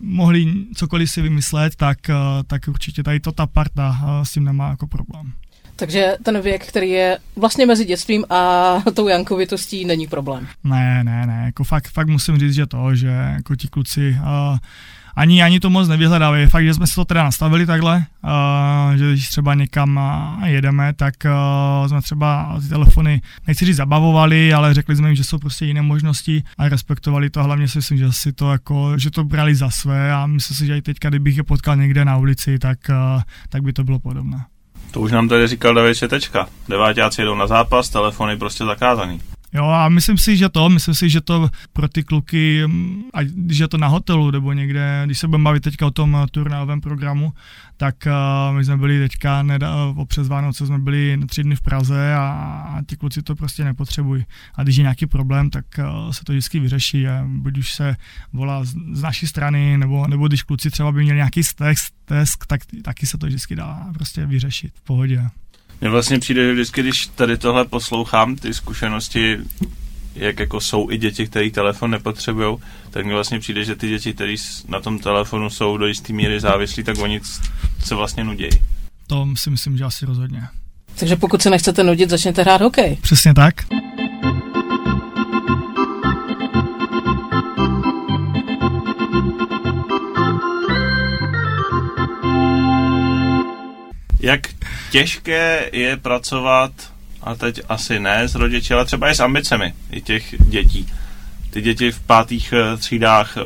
mohli 0.00 0.46
cokoliv 0.74 1.10
si 1.10 1.22
vymyslet, 1.22 1.76
tak, 1.76 1.98
uh, 2.08 2.14
tak 2.46 2.68
určitě 2.68 3.02
tady 3.02 3.20
to 3.20 3.32
ta 3.32 3.46
parta 3.46 3.88
uh, 4.02 4.22
s 4.22 4.32
tím 4.32 4.44
nemá 4.44 4.68
jako 4.70 4.86
problém. 4.86 5.32
Takže 5.76 6.16
ten 6.22 6.40
věk, 6.40 6.66
který 6.66 6.90
je 6.90 7.18
vlastně 7.36 7.66
mezi 7.66 7.84
dětstvím 7.84 8.24
a 8.30 8.74
tou 8.94 9.08
jankovitostí, 9.08 9.84
není 9.84 10.06
problém. 10.06 10.46
Ne, 10.64 11.04
ne, 11.04 11.26
ne, 11.26 11.42
jako 11.44 11.64
fakt, 11.64 11.88
fakt 11.88 12.08
musím 12.08 12.38
říct, 12.38 12.54
že 12.54 12.66
to, 12.66 12.94
že 12.94 13.08
jako 13.08 13.56
ti 13.56 13.68
kluci 13.68 14.16
uh, 14.20 14.58
ani, 15.20 15.42
ani 15.42 15.60
to 15.60 15.70
moc 15.70 15.88
nevyhledávají. 15.88 16.46
Fakt, 16.46 16.64
že 16.64 16.74
jsme 16.74 16.86
si 16.86 16.94
to 16.94 17.04
teda 17.04 17.24
nastavili 17.24 17.66
takhle, 17.66 18.04
uh, 18.24 18.96
že 18.96 19.12
když 19.12 19.28
třeba 19.28 19.54
někam 19.54 20.00
jedeme, 20.44 20.92
tak 20.92 21.14
uh, 21.24 21.88
jsme 21.88 22.02
třeba 22.02 22.56
ty 22.62 22.68
telefony, 22.68 23.20
nechci 23.46 23.64
říct 23.64 23.76
zabavovali, 23.76 24.52
ale 24.52 24.74
řekli 24.74 24.96
jsme 24.96 25.08
jim, 25.08 25.16
že 25.16 25.24
jsou 25.24 25.38
prostě 25.38 25.66
jiné 25.66 25.82
možnosti 25.82 26.42
a 26.58 26.68
respektovali 26.68 27.30
to. 27.30 27.42
Hlavně 27.42 27.68
si 27.68 27.78
myslím, 27.78 27.98
že 27.98 28.12
si 28.12 28.32
to 28.32 28.52
jako, 28.52 28.98
že 28.98 29.10
to 29.10 29.24
brali 29.24 29.54
za 29.54 29.70
své 29.70 30.12
a 30.12 30.26
myslím 30.26 30.56
si, 30.56 30.66
že 30.66 30.76
i 30.76 30.82
teďka, 30.82 31.08
kdybych 31.08 31.36
je 31.36 31.42
potkal 31.42 31.76
někde 31.76 32.04
na 32.04 32.16
ulici, 32.16 32.58
tak, 32.58 32.78
uh, 32.88 33.22
tak 33.48 33.62
by 33.62 33.72
to 33.72 33.84
bylo 33.84 33.98
podobné. 33.98 34.44
To 34.90 35.00
už 35.00 35.12
nám 35.12 35.28
tady 35.28 35.46
říkal 35.46 35.74
David 35.74 35.96
Šetečka. 35.96 36.46
Deváťáci 36.68 37.20
jedou 37.20 37.34
na 37.34 37.46
zápas, 37.46 37.88
telefony 37.88 38.36
prostě 38.36 38.64
zakázaný. 38.64 39.20
Jo 39.52 39.64
a 39.64 39.88
myslím 39.88 40.18
si, 40.18 40.36
že 40.36 40.48
to, 40.48 40.68
myslím 40.68 40.94
si, 40.94 41.10
že 41.10 41.20
to 41.20 41.48
pro 41.72 41.88
ty 41.88 42.02
kluky, 42.02 42.62
mm, 42.66 43.02
ať 43.14 43.26
když 43.26 43.58
je 43.58 43.68
to 43.68 43.78
na 43.78 43.86
hotelu 43.86 44.30
nebo 44.30 44.52
někde, 44.52 45.02
když 45.04 45.18
se 45.18 45.28
budeme 45.28 45.44
bavit 45.44 45.62
teďka 45.62 45.86
o 45.86 45.90
tom 45.90 46.26
turnálovém 46.30 46.80
programu, 46.80 47.32
tak 47.76 47.94
uh, 48.06 48.56
my 48.56 48.64
jsme 48.64 48.76
byli 48.76 48.98
teďka, 48.98 49.42
neda, 49.42 49.94
přes 50.06 50.28
Vánoce 50.28 50.66
jsme 50.66 50.78
byli 50.78 51.18
tři 51.26 51.42
dny 51.42 51.56
v 51.56 51.60
Praze 51.60 52.14
a, 52.14 52.20
a 52.76 52.82
ty 52.82 52.96
kluci 52.96 53.22
to 53.22 53.36
prostě 53.36 53.64
nepotřebují. 53.64 54.24
A 54.54 54.62
když 54.62 54.76
je 54.76 54.82
nějaký 54.82 55.06
problém, 55.06 55.50
tak 55.50 55.64
uh, 55.78 56.10
se 56.10 56.24
to 56.24 56.32
vždycky 56.32 56.60
vyřeší. 56.60 57.08
A 57.08 57.24
buď 57.26 57.58
už 57.58 57.74
se 57.74 57.96
volá 58.32 58.64
z, 58.64 58.74
z 58.92 59.02
naší 59.02 59.26
strany, 59.26 59.78
nebo, 59.78 60.06
nebo 60.06 60.28
když 60.28 60.42
kluci 60.42 60.70
třeba 60.70 60.92
by 60.92 61.02
měli 61.02 61.16
nějaký 61.16 61.40
test 61.54 61.94
tak 62.46 62.60
taky 62.82 63.06
se 63.06 63.18
to 63.18 63.26
vždycky 63.26 63.56
dá 63.56 63.86
prostě 63.94 64.26
vyřešit 64.26 64.72
v 64.74 64.82
pohodě. 64.82 65.22
Mně 65.80 65.90
vlastně 65.90 66.18
přijde, 66.18 66.46
že 66.46 66.52
vždycky, 66.52 66.80
když 66.80 67.06
tady 67.06 67.36
tohle 67.36 67.64
poslouchám, 67.64 68.36
ty 68.36 68.54
zkušenosti 68.54 69.38
jak 70.14 70.40
jako 70.40 70.60
jsou 70.60 70.90
i 70.90 70.98
děti, 70.98 71.26
které 71.26 71.50
telefon 71.50 71.90
nepotřebují, 71.90 72.56
tak 72.90 73.06
mi 73.06 73.12
vlastně 73.12 73.38
přijde, 73.38 73.64
že 73.64 73.76
ty 73.76 73.88
děti, 73.88 74.14
které 74.14 74.34
na 74.68 74.80
tom 74.80 74.98
telefonu 74.98 75.50
jsou 75.50 75.76
do 75.76 75.86
jisté 75.86 76.12
míry 76.12 76.40
závislí, 76.40 76.84
tak 76.84 76.98
oni 76.98 77.20
se 77.84 77.94
vlastně 77.94 78.24
nudějí. 78.24 78.50
To 79.06 79.26
si 79.36 79.50
myslím, 79.50 79.76
že 79.76 79.84
asi 79.84 80.06
rozhodně. 80.06 80.42
Takže 80.98 81.16
pokud 81.16 81.42
se 81.42 81.50
nechcete 81.50 81.84
nudit, 81.84 82.10
začněte 82.10 82.42
hrát 82.42 82.60
hokej. 82.60 82.98
Přesně 83.02 83.34
tak. 83.34 83.54
Jak 94.30 94.40
těžké 94.90 95.70
je 95.72 95.96
pracovat, 95.96 96.72
a 97.22 97.34
teď 97.34 97.60
asi 97.68 98.00
ne 98.00 98.28
s 98.28 98.34
rodiči, 98.34 98.74
ale 98.74 98.84
třeba 98.84 99.10
i 99.10 99.14
s 99.14 99.20
ambicemi 99.20 99.74
i 99.90 100.00
těch 100.00 100.34
dětí. 100.48 100.86
Ty 101.50 101.60
děti 101.60 101.90
v 101.90 102.00
pátých 102.00 102.52
eh, 102.52 102.76
třídách 102.76 103.36
eh, 103.36 103.42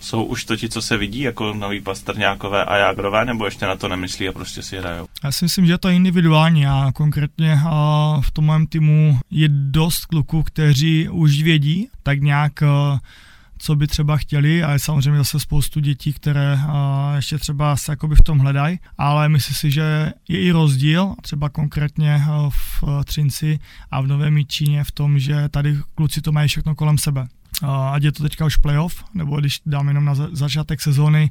jsou 0.00 0.24
už 0.24 0.44
to 0.44 0.56
ti, 0.56 0.68
co 0.68 0.82
se 0.82 0.96
vidí, 0.96 1.20
jako 1.20 1.54
nový 1.54 1.80
pastrňákové 1.80 2.64
a 2.64 2.76
jágrové, 2.76 3.24
nebo 3.24 3.44
ještě 3.44 3.66
na 3.66 3.76
to 3.76 3.88
nemyslí 3.88 4.28
a 4.28 4.32
prostě 4.32 4.62
si 4.62 4.78
hrajou? 4.78 5.06
Já 5.24 5.32
si 5.32 5.44
myslím, 5.44 5.66
že 5.66 5.76
je 5.88 5.94
individuální 5.94 6.66
a 6.66 6.90
konkrétně 6.94 7.58
a 7.66 8.20
v 8.20 8.30
tom 8.30 8.46
mém 8.46 8.66
týmu 8.66 9.18
je 9.30 9.48
dost 9.48 10.04
kluků, 10.04 10.42
kteří 10.42 11.08
už 11.08 11.42
vědí 11.42 11.88
tak 12.02 12.20
nějak 12.20 12.62
eh, 12.62 12.66
co 13.58 13.76
by 13.76 13.86
třeba 13.86 14.16
chtěli 14.16 14.62
a 14.62 14.72
je 14.72 14.78
samozřejmě 14.78 15.18
zase 15.18 15.40
spoustu 15.40 15.80
dětí, 15.80 16.12
které 16.12 16.58
ještě 17.16 17.38
třeba 17.38 17.76
se 17.76 17.92
jakoby 17.92 18.14
v 18.14 18.20
tom 18.20 18.38
hledají, 18.38 18.78
ale 18.98 19.28
myslím 19.28 19.56
si, 19.56 19.70
že 19.70 20.12
je 20.28 20.40
i 20.40 20.50
rozdíl, 20.50 21.14
třeba 21.22 21.48
konkrétně 21.48 22.22
v 22.48 22.84
Třinci 23.04 23.58
a 23.90 24.00
v 24.00 24.06
Novém 24.06 24.46
Číně 24.46 24.84
v 24.84 24.92
tom, 24.92 25.18
že 25.18 25.48
tady 25.48 25.76
kluci 25.94 26.20
to 26.20 26.32
mají 26.32 26.48
všechno 26.48 26.74
kolem 26.74 26.98
sebe 26.98 27.26
ať 27.92 28.02
je 28.02 28.12
to 28.12 28.22
teďka 28.22 28.46
už 28.46 28.56
playoff, 28.56 29.04
nebo 29.14 29.40
když 29.40 29.60
dám 29.66 29.88
jenom 29.88 30.04
na 30.04 30.14
začátek 30.32 30.80
sezóny 30.80 31.30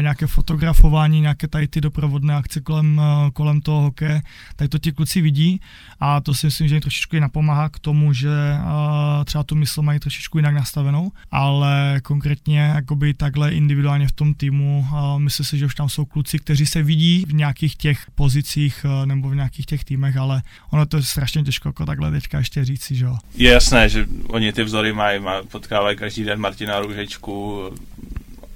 nějaké 0.00 0.26
fotografování, 0.26 1.20
nějaké 1.20 1.48
tady 1.48 1.68
ty 1.68 1.80
doprovodné 1.80 2.34
akce 2.34 2.60
kolem, 2.60 3.00
kolem 3.32 3.60
toho 3.60 3.82
hokeje, 3.82 4.22
tak 4.56 4.68
to 4.68 4.78
ti 4.78 4.92
kluci 4.92 5.20
vidí 5.20 5.60
a 6.00 6.20
to 6.20 6.34
si 6.34 6.46
myslím, 6.46 6.68
že 6.68 6.74
jim 6.74 6.82
trošičku 6.82 7.16
napomáhá 7.18 7.68
k 7.68 7.78
tomu, 7.78 8.12
že 8.12 8.30
třeba 9.24 9.44
tu 9.44 9.54
mysl 9.54 9.82
mají 9.82 10.00
trošičku 10.00 10.38
jinak 10.38 10.54
nastavenou, 10.54 11.12
ale 11.30 12.00
konkrétně 12.02 12.58
jakoby 12.60 13.14
takhle 13.14 13.50
individuálně 13.50 14.08
v 14.08 14.12
tom 14.12 14.34
týmu 14.34 14.86
myslím 15.18 15.46
si, 15.46 15.58
že 15.58 15.66
už 15.66 15.74
tam 15.74 15.88
jsou 15.88 16.04
kluci, 16.04 16.38
kteří 16.38 16.66
se 16.66 16.82
vidí 16.82 17.24
v 17.28 17.34
nějakých 17.34 17.76
těch 17.76 18.06
pozicích 18.14 18.86
nebo 19.04 19.28
v 19.28 19.34
nějakých 19.34 19.66
těch 19.66 19.84
týmech, 19.84 20.16
ale 20.16 20.42
ono 20.70 20.86
to 20.86 20.96
je 20.96 21.02
strašně 21.02 21.42
těžko 21.42 21.68
jako 21.68 21.86
takhle 21.86 22.10
teďka 22.10 22.38
ještě 22.38 22.64
říci, 22.64 22.94
že 22.96 23.04
jo. 23.04 23.16
Je 23.34 23.50
jasné, 23.50 23.88
že 23.88 24.06
oni 24.26 24.52
ty 24.52 24.62
vzory 24.62 24.92
mají, 24.92 25.20
mají 25.20 25.46
potkávají 25.64 25.96
každý 25.96 26.24
den 26.24 26.40
Martina 26.40 26.80
Růžečku, 26.80 27.62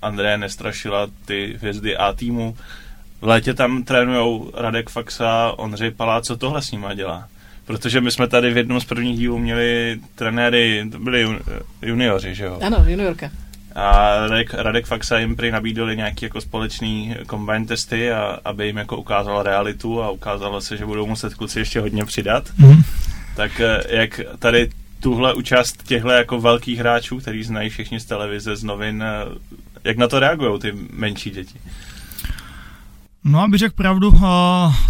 André 0.03 0.39
Nestrašila, 0.39 1.07
ty 1.25 1.57
hvězdy 1.59 1.97
A 1.97 2.13
týmu. 2.13 2.57
V 3.21 3.27
létě 3.27 3.55
tam 3.55 3.83
trénujou 3.83 4.51
Radek 4.55 4.91
Faxa, 4.91 5.53
Ondřej 5.57 5.91
Palá, 5.91 6.21
co 6.21 6.37
tohle 6.37 6.63
s 6.63 6.71
nima 6.71 6.95
dělá? 6.95 7.29
Protože 7.65 8.01
my 8.01 8.11
jsme 8.11 8.29
tady 8.29 8.53
v 8.53 8.57
jednom 8.57 8.81
z 8.81 8.85
prvních 8.85 9.19
dílů 9.19 9.39
měli 9.39 10.01
trenéry, 10.15 10.89
to 10.93 10.99
byli 10.99 11.39
junioři, 11.83 12.35
že 12.35 12.45
jo? 12.45 12.61
Ano, 12.63 12.85
juniorka. 12.87 13.31
A 13.75 14.17
Radek, 14.21 14.55
Radek 14.55 14.87
Faxa 14.87 15.19
jim 15.19 15.37
prý 15.37 15.51
nabídli 15.51 15.97
nějaký 15.97 16.25
jako 16.25 16.41
společný 16.41 17.17
combine 17.31 17.67
testy, 17.67 18.13
a, 18.13 18.39
aby 18.45 18.67
jim 18.67 18.77
jako 18.77 18.97
ukázal 18.97 19.43
realitu 19.43 20.03
a 20.03 20.11
ukázalo 20.11 20.61
se, 20.61 20.77
že 20.77 20.87
budou 20.87 21.07
muset 21.07 21.35
kluci 21.35 21.59
ještě 21.59 21.81
hodně 21.81 22.05
přidat. 22.05 22.45
Mm. 22.59 22.83
Tak 23.37 23.61
eh, 23.61 23.83
jak 23.89 24.21
tady 24.39 24.71
tuhle 25.01 25.35
účast 25.35 25.83
těchto 25.83 26.09
jako 26.09 26.41
velkých 26.41 26.79
hráčů, 26.79 27.19
který 27.19 27.45
znají 27.45 27.71
všichni 27.71 28.01
z 28.01 28.05
televize, 28.05 28.57
z 28.57 28.65
novin, 28.65 29.03
eh, 29.03 29.25
jak 29.85 29.97
na 29.97 30.09
to 30.09 30.21
reagují 30.21 30.61
ty 30.61 30.73
menší 30.91 31.31
děti? 31.31 31.61
No, 33.25 33.41
aby 33.41 33.59
řekl 33.59 33.75
pravdu, 33.75 34.13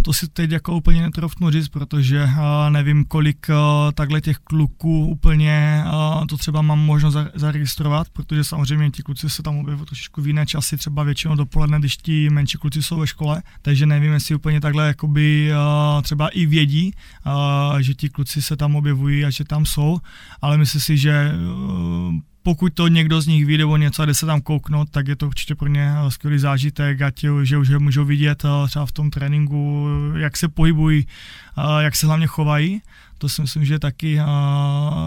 to 0.04 0.12
si 0.12 0.28
teď 0.28 0.50
jako 0.50 0.76
úplně 0.76 1.02
netrofnu 1.02 1.50
říct, 1.50 1.68
protože 1.68 2.28
nevím, 2.68 3.04
kolik 3.04 3.46
takhle 3.94 4.20
těch 4.20 4.36
kluků 4.36 5.06
úplně 5.06 5.84
to 6.28 6.36
třeba 6.36 6.62
mám 6.62 6.78
možnost 6.78 7.16
zaregistrovat, 7.34 8.08
protože 8.10 8.44
samozřejmě 8.44 8.90
ti 8.90 9.02
kluci 9.02 9.30
se 9.30 9.42
tam 9.42 9.58
objevují 9.58 9.86
trošičku 9.86 10.22
v 10.22 10.26
jiné 10.26 10.46
časy, 10.46 10.76
třeba 10.76 11.02
většinou 11.02 11.34
dopoledne, 11.34 11.78
když 11.78 11.96
ti 11.96 12.30
menší 12.30 12.58
kluci 12.58 12.82
jsou 12.82 12.98
ve 12.98 13.06
škole, 13.06 13.42
takže 13.62 13.86
nevím, 13.86 14.12
jestli 14.12 14.34
úplně 14.34 14.60
takhle 14.60 14.86
jakoby 14.86 15.50
třeba 16.02 16.28
i 16.28 16.46
vědí, 16.46 16.92
že 17.78 17.94
ti 17.94 18.08
kluci 18.08 18.42
se 18.42 18.56
tam 18.56 18.76
objevují 18.76 19.24
a 19.24 19.30
že 19.30 19.44
tam 19.44 19.66
jsou, 19.66 19.98
ale 20.42 20.58
myslím 20.58 20.80
si, 20.80 20.98
že 20.98 21.32
pokud 22.42 22.74
to 22.74 22.88
někdo 22.88 23.20
z 23.20 23.26
nich 23.26 23.46
vyjde 23.46 23.64
o 23.64 23.76
něco 23.76 24.02
a 24.02 24.06
jde 24.06 24.14
se 24.14 24.26
tam 24.26 24.40
kouknout, 24.40 24.90
tak 24.90 25.08
je 25.08 25.16
to 25.16 25.26
určitě 25.26 25.54
pro 25.54 25.68
ně 25.68 25.92
eh, 26.06 26.10
skvělý 26.10 26.38
zážitek, 26.38 27.02
ať 27.02 27.24
že 27.42 27.58
už 27.58 27.68
je 27.68 27.78
můžou 27.78 28.04
vidět 28.04 28.44
eh, 28.44 28.68
třeba 28.68 28.86
v 28.86 28.92
tom 28.92 29.10
tréninku, 29.10 29.88
jak 30.16 30.36
se 30.36 30.48
pohybují, 30.48 31.06
eh, 31.58 31.82
jak 31.82 31.96
se 31.96 32.06
hlavně 32.06 32.26
chovají. 32.26 32.82
To 33.20 33.28
si 33.28 33.42
myslím, 33.42 33.64
že 33.64 33.74
je 33.74 33.78
taky 33.78 34.20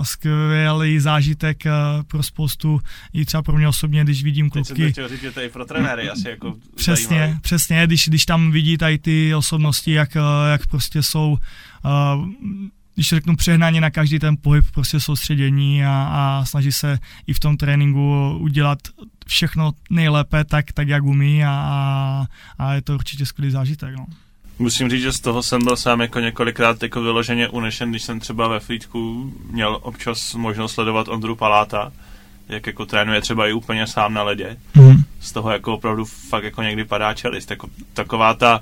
skvělý 0.03 0.99
zážitek 0.99 1.63
pro 2.07 2.23
spoustu, 2.23 2.81
i 3.13 3.25
třeba 3.25 3.43
pro 3.43 3.57
mě 3.57 3.67
osobně, 3.67 4.03
když 4.03 4.23
vidím 4.23 4.49
kluky. 4.49 4.73
Teď 4.73 4.95
jsem 4.95 5.07
říct, 5.07 5.21
že 5.21 5.31
to 5.31 5.39
je 5.39 5.49
pro 5.49 5.65
trenéry 5.65 6.09
asi 6.09 6.29
jako 6.29 6.55
Přesně, 6.75 7.17
zajímavý. 7.17 7.39
přesně, 7.39 7.87
když, 7.87 8.07
když 8.07 8.25
tam 8.25 8.51
vidí 8.51 8.77
tady 8.77 8.97
ty 8.97 9.35
osobnosti, 9.35 9.91
jak, 9.91 10.17
jak 10.51 10.67
prostě 10.67 11.03
jsou 11.03 11.37
když 12.95 13.09
řeknu 13.09 13.35
přehnaně 13.35 13.81
na 13.81 13.89
každý 13.89 14.19
ten 14.19 14.37
pohyb 14.41 14.65
prostě 14.73 14.99
soustředění 14.99 15.85
a, 15.85 16.09
a 16.11 16.45
snaží 16.45 16.71
se 16.71 16.99
i 17.27 17.33
v 17.33 17.39
tom 17.39 17.57
tréninku 17.57 18.37
udělat 18.39 18.79
všechno 19.27 19.71
nejlépe 19.89 20.43
tak, 20.43 20.71
tak 20.71 20.87
jak 20.87 21.03
umí 21.03 21.43
a, 21.43 21.49
a, 21.49 22.25
a 22.59 22.73
je 22.73 22.81
to 22.81 22.93
určitě 22.93 23.25
skvělý 23.25 23.51
zážitek. 23.51 23.95
No. 23.95 24.05
Musím 24.59 24.89
říct, 24.89 25.01
že 25.01 25.11
z 25.11 25.19
toho 25.19 25.43
jsem 25.43 25.63
byl 25.63 25.75
sám 25.75 26.01
jako 26.01 26.19
několikrát 26.19 26.83
jako 26.83 27.01
vyloženě 27.01 27.47
unešen, 27.47 27.89
když 27.89 28.03
jsem 28.03 28.19
třeba 28.19 28.47
ve 28.47 28.59
Frýdku 28.59 29.33
měl 29.51 29.79
občas 29.81 30.33
možnost 30.33 30.73
sledovat 30.73 31.07
Ondru 31.07 31.35
Paláta, 31.35 31.91
jak 32.49 32.67
jako 32.67 32.85
trénuje 32.85 33.21
třeba 33.21 33.47
i 33.47 33.53
úplně 33.53 33.87
sám 33.87 34.13
na 34.13 34.23
ledě. 34.23 34.57
Mm. 34.75 35.03
Z 35.19 35.31
toho 35.31 35.51
jako 35.51 35.73
opravdu 35.73 36.05
fakt 36.05 36.43
jako 36.43 36.61
někdy 36.61 36.85
padá 36.85 37.13
čelist. 37.13 37.51
Jako 37.51 37.67
taková 37.93 38.33
ta 38.33 38.61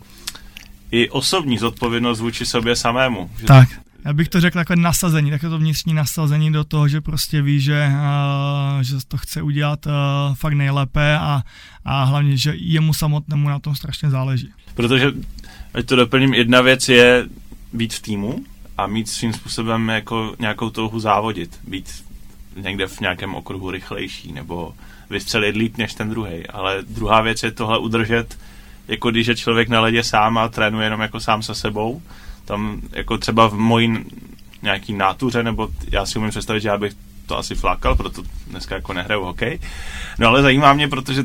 i 0.91 1.09
osobní 1.09 1.57
zodpovědnost 1.57 2.19
vůči 2.19 2.45
sobě 2.45 2.75
samému. 2.75 3.29
Že 3.39 3.45
tak 3.45 3.69
já 4.05 4.13
bych 4.13 4.29
to 4.29 4.41
řekl 4.41 4.59
takové 4.59 4.81
nasazení, 4.81 5.31
takové 5.31 5.49
to 5.49 5.57
vnitřní 5.57 5.93
nasazení 5.93 6.51
do 6.51 6.63
toho, 6.63 6.87
že 6.87 7.01
prostě 7.01 7.41
ví, 7.41 7.59
že, 7.59 7.87
uh, 7.87 8.81
že 8.81 8.95
to 9.07 9.17
chce 9.17 9.41
udělat 9.41 9.85
uh, 9.85 9.91
fakt 10.35 10.53
nejlépe 10.53 11.17
a, 11.17 11.43
a 11.85 12.03
hlavně, 12.03 12.37
že 12.37 12.53
jemu 12.55 12.93
samotnému 12.93 13.49
na 13.49 13.59
tom 13.59 13.75
strašně 13.75 14.09
záleží. 14.09 14.49
Protože, 14.75 15.11
ať 15.73 15.85
to 15.85 15.95
doplním, 15.95 16.33
jedna 16.33 16.61
věc 16.61 16.89
je 16.89 17.25
být 17.73 17.93
v 17.93 18.01
týmu 18.01 18.43
a 18.77 18.87
mít 18.87 19.09
svým 19.09 19.33
způsobem 19.33 19.89
jako 19.89 20.35
nějakou 20.39 20.69
touhu 20.69 20.99
závodit, 20.99 21.59
být 21.67 22.03
někde 22.55 22.87
v 22.87 22.99
nějakém 22.99 23.35
okruhu 23.35 23.71
rychlejší 23.71 24.31
nebo 24.31 24.73
vystřelit 25.09 25.55
líp 25.55 25.77
než 25.77 25.93
ten 25.93 26.09
druhý. 26.09 26.47
Ale 26.47 26.83
druhá 26.87 27.21
věc 27.21 27.43
je 27.43 27.51
tohle 27.51 27.77
udržet, 27.77 28.37
jako 28.87 29.11
když 29.11 29.27
je 29.27 29.35
člověk 29.35 29.69
na 29.69 29.81
ledě 29.81 30.03
sám 30.03 30.37
a 30.37 30.49
trénuje 30.49 30.85
jenom 30.85 31.01
jako 31.01 31.19
sám 31.19 31.43
se 31.43 31.55
sebou, 31.55 32.01
tam 32.49 32.81
jako 32.91 33.17
třeba 33.17 33.47
v 33.47 33.53
mojí 33.53 33.97
nějaký 34.61 34.93
nátuře, 34.93 35.43
nebo 35.43 35.69
já 35.91 36.05
si 36.05 36.19
umím 36.19 36.29
představit, 36.29 36.61
že 36.61 36.67
já 36.67 36.77
bych 36.77 36.93
to 37.25 37.37
asi 37.37 37.55
flakal, 37.55 37.95
proto 37.95 38.23
dneska 38.47 38.75
jako 38.75 38.93
nehraju 38.93 39.23
hokej. 39.23 39.59
No 40.19 40.27
ale 40.27 40.41
zajímá 40.41 40.73
mě, 40.73 40.87
protože 40.87 41.23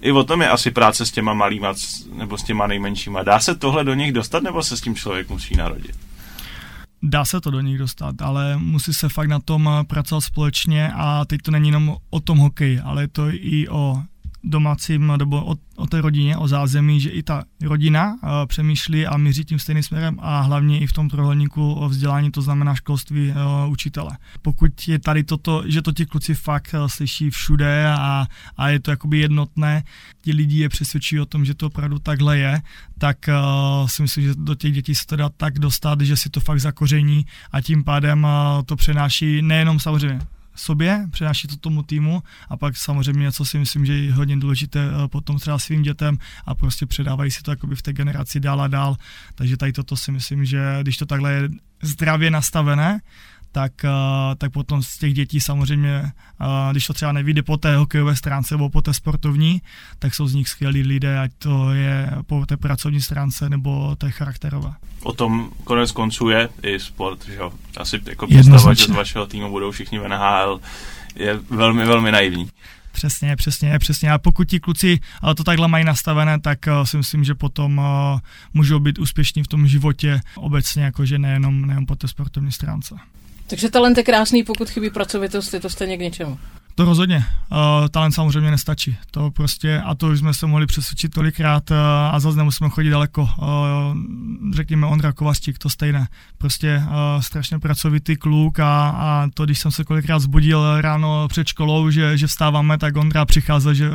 i 0.00 0.12
o 0.12 0.24
tom 0.24 0.42
je 0.42 0.48
asi 0.48 0.70
práce 0.70 1.06
s 1.06 1.10
těma 1.10 1.34
malýma 1.34 1.74
nebo 2.12 2.38
s 2.38 2.42
těma 2.42 2.66
nejmenšíma. 2.66 3.22
Dá 3.22 3.40
se 3.40 3.54
tohle 3.54 3.84
do 3.84 3.94
nich 3.94 4.12
dostat, 4.12 4.42
nebo 4.42 4.62
se 4.62 4.76
s 4.76 4.80
tím 4.80 4.94
člověk 4.94 5.28
musí 5.28 5.56
narodit? 5.56 5.96
Dá 7.02 7.24
se 7.24 7.40
to 7.40 7.50
do 7.50 7.60
nich 7.60 7.78
dostat, 7.78 8.22
ale 8.22 8.56
musí 8.56 8.94
se 8.94 9.08
fakt 9.08 9.28
na 9.28 9.40
tom 9.40 9.70
pracovat 9.86 10.20
společně 10.20 10.92
a 10.96 11.24
teď 11.24 11.40
to 11.42 11.50
není 11.50 11.68
jenom 11.68 11.96
o 12.10 12.20
tom 12.20 12.38
hokeji, 12.38 12.80
ale 12.80 13.02
je 13.02 13.08
to 13.08 13.22
i 13.30 13.68
o 13.68 14.02
domácím 14.44 15.12
nebo 15.16 15.44
o, 15.44 15.54
o 15.76 15.86
té 15.86 16.00
rodině, 16.00 16.36
o 16.36 16.48
zázemí, 16.48 17.00
že 17.00 17.10
i 17.10 17.22
ta 17.22 17.44
rodina 17.62 18.12
uh, 18.12 18.28
přemýšlí 18.46 19.06
a 19.06 19.16
míří 19.16 19.44
tím 19.44 19.58
stejným 19.58 19.82
směrem 19.82 20.18
a 20.20 20.40
hlavně 20.40 20.78
i 20.78 20.86
v 20.86 20.92
tom 20.92 21.08
trojuhelníku 21.08 21.72
o 21.72 21.88
vzdělání, 21.88 22.30
to 22.30 22.42
znamená 22.42 22.74
školství 22.74 23.30
uh, 23.30 23.72
učitele. 23.72 24.10
Pokud 24.42 24.88
je 24.88 24.98
tady 24.98 25.24
toto, 25.24 25.62
že 25.66 25.82
to 25.82 25.92
ti 25.92 26.06
kluci 26.06 26.34
fakt 26.34 26.74
uh, 26.74 26.86
slyší 26.86 27.30
všude 27.30 27.86
a, 27.88 28.26
a 28.56 28.68
je 28.68 28.80
to 28.80 28.90
jakoby 28.90 29.18
jednotné, 29.18 29.84
ti 30.22 30.32
lidi 30.32 30.58
je 30.58 30.68
přesvědčí 30.68 31.20
o 31.20 31.26
tom, 31.26 31.44
že 31.44 31.54
to 31.54 31.66
opravdu 31.66 31.98
takhle 31.98 32.38
je, 32.38 32.62
tak 32.98 33.16
uh, 33.28 33.86
si 33.86 34.02
myslím, 34.02 34.24
že 34.24 34.34
do 34.34 34.54
těch 34.54 34.72
dětí 34.72 34.94
se 34.94 35.06
to 35.06 35.16
dá 35.16 35.28
tak 35.28 35.58
dostat, 35.58 36.00
že 36.00 36.16
si 36.16 36.30
to 36.30 36.40
fakt 36.40 36.60
zakoření 36.60 37.26
a 37.52 37.60
tím 37.60 37.84
pádem 37.84 38.24
uh, 38.24 38.62
to 38.66 38.76
přenáší 38.76 39.42
nejenom 39.42 39.80
samozřejmě 39.80 40.20
sobě, 40.54 41.06
přenáší 41.10 41.48
to 41.48 41.56
tomu 41.56 41.82
týmu 41.82 42.22
a 42.48 42.56
pak 42.56 42.76
samozřejmě, 42.76 43.32
co 43.32 43.44
si 43.44 43.58
myslím, 43.58 43.86
že 43.86 43.98
je 43.98 44.12
hodně 44.12 44.36
důležité 44.36 44.80
eh, 44.80 45.08
potom 45.08 45.38
třeba 45.38 45.58
svým 45.58 45.82
dětem 45.82 46.18
a 46.46 46.54
prostě 46.54 46.86
předávají 46.86 47.30
si 47.30 47.42
to 47.42 47.50
jakoby 47.50 47.76
v 47.76 47.82
té 47.82 47.92
generaci 47.92 48.40
dál 48.40 48.60
a 48.60 48.68
dál. 48.68 48.96
Takže 49.34 49.56
tady 49.56 49.72
toto 49.72 49.96
si 49.96 50.12
myslím, 50.12 50.44
že 50.44 50.78
když 50.82 50.96
to 50.96 51.06
takhle 51.06 51.32
je 51.32 51.48
zdravě 51.82 52.30
nastavené, 52.30 53.00
tak, 53.52 53.72
tak 54.38 54.52
potom 54.52 54.82
z 54.82 54.98
těch 54.98 55.14
dětí 55.14 55.40
samozřejmě, 55.40 56.12
když 56.70 56.86
to 56.86 56.92
třeba 56.92 57.12
nevíde 57.12 57.42
po 57.42 57.56
té 57.56 57.76
hokejové 57.76 58.16
stránce 58.16 58.54
nebo 58.54 58.70
po 58.70 58.82
té 58.82 58.94
sportovní, 58.94 59.62
tak 59.98 60.14
jsou 60.14 60.26
z 60.26 60.34
nich 60.34 60.48
skvělí 60.48 60.82
lidé, 60.82 61.18
ať 61.18 61.30
to 61.38 61.72
je 61.72 62.10
po 62.26 62.46
té 62.46 62.56
pracovní 62.56 63.00
stránce 63.00 63.48
nebo 63.48 63.96
té 63.96 64.10
charakterové. 64.10 64.72
O 65.02 65.12
tom 65.12 65.50
konec 65.64 65.92
konců 65.92 66.28
je 66.28 66.48
i 66.62 66.80
sport, 66.80 67.26
že 67.26 67.34
jo? 67.34 67.52
Asi 67.76 68.00
jako 68.06 68.26
představa, 68.26 68.74
že 68.74 68.84
z 68.84 68.90
vašeho 68.90 69.26
týmu 69.26 69.50
budou 69.50 69.70
všichni 69.70 69.98
v 69.98 70.08
NHL, 70.08 70.60
je 71.16 71.40
velmi, 71.50 71.84
velmi 71.84 72.12
naivní. 72.12 72.48
Přesně, 72.92 73.36
přesně, 73.36 73.78
přesně. 73.78 74.12
A 74.12 74.18
pokud 74.18 74.48
ti 74.48 74.60
kluci 74.60 75.00
to 75.36 75.44
takhle 75.44 75.68
mají 75.68 75.84
nastavené, 75.84 76.40
tak 76.40 76.58
si 76.84 76.96
myslím, 76.96 77.24
že 77.24 77.34
potom 77.34 77.80
můžou 78.54 78.78
být 78.78 78.98
úspěšní 78.98 79.42
v 79.42 79.48
tom 79.48 79.66
životě 79.66 80.20
obecně, 80.36 80.82
jakože 80.82 81.18
nejenom, 81.18 81.66
nejenom 81.66 81.86
po 81.86 81.96
té 81.96 82.08
sportovní 82.08 82.52
stránce. 82.52 82.94
Takže 83.46 83.70
talent 83.70 83.98
je 83.98 84.04
krásný, 84.04 84.44
pokud 84.44 84.70
chybí 84.70 84.90
pracovitost, 84.90 85.54
je 85.54 85.60
to 85.60 85.70
stejně 85.70 85.96
k 85.96 86.00
něčemu. 86.00 86.38
To 86.74 86.84
rozhodně. 86.84 87.24
Uh, 87.52 87.88
talent 87.88 88.14
samozřejmě 88.14 88.50
nestačí. 88.50 88.96
To 89.10 89.30
prostě, 89.30 89.80
a 89.80 89.94
to 89.94 90.08
už 90.08 90.18
jsme 90.18 90.34
se 90.34 90.46
mohli 90.46 90.66
přesvědčit 90.66 91.14
tolikrát 91.14 91.70
uh, 91.70 91.76
a 92.12 92.20
zase 92.20 92.38
nemusíme 92.38 92.70
chodit 92.70 92.90
daleko. 92.90 93.22
Uh, 93.22 93.28
řekněme 94.54 94.86
Ondra 94.86 95.12
Kovařčík, 95.12 95.58
to 95.58 95.70
stejné. 95.70 96.08
Prostě 96.38 96.82
uh, 96.86 97.20
strašně 97.20 97.58
pracovitý 97.58 98.16
kluk 98.16 98.60
a, 98.60 98.88
a 98.88 99.28
to, 99.34 99.44
když 99.44 99.58
jsem 99.58 99.70
se 99.70 99.84
kolikrát 99.84 100.18
zbudil 100.18 100.80
ráno 100.80 101.28
před 101.28 101.46
školou, 101.46 101.90
že, 101.90 102.18
že 102.18 102.26
vstáváme, 102.26 102.78
tak 102.78 102.96
Ondra 102.96 103.24
přicházel, 103.24 103.74
že 103.74 103.90
uh, 103.90 103.94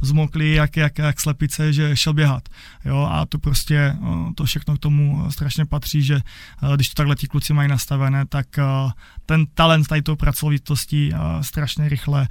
zmokli 0.00 0.54
jak, 0.54 0.76
jak, 0.76 0.98
jak 0.98 1.20
slepice, 1.20 1.72
že 1.72 1.96
šel 1.96 2.12
běhat. 2.12 2.48
Jo, 2.84 3.08
a 3.10 3.26
to 3.26 3.38
prostě, 3.38 3.96
uh, 4.00 4.32
to 4.34 4.44
všechno 4.44 4.76
k 4.76 4.78
tomu 4.78 5.26
strašně 5.30 5.66
patří, 5.66 6.02
že 6.02 6.14
uh, 6.62 6.74
když 6.74 6.88
to 6.88 6.94
takhle 6.94 7.16
ti 7.16 7.26
kluci 7.26 7.52
mají 7.52 7.68
nastavené, 7.68 8.26
tak 8.26 8.46
uh, 8.58 8.90
ten 9.26 9.46
talent 9.54 9.86
tady 9.86 10.02
tou 10.02 10.16
pracovitostí 10.16 11.12
uh, 11.12 11.40
strašně 11.40 11.88
rychle 11.88 12.28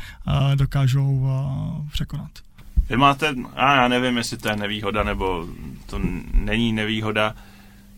dokážou 0.56 1.28
překonat. 1.92 2.32
Vy 2.90 2.98
máte, 2.98 3.36
a 3.56 3.76
já 3.76 3.88
nevím, 3.88 4.18
jestli 4.18 4.38
to 4.38 4.50
je 4.50 4.56
nevýhoda, 4.56 5.04
nebo 5.04 5.48
to 5.86 6.00
není 6.34 6.74
nevýhoda, 6.74 7.36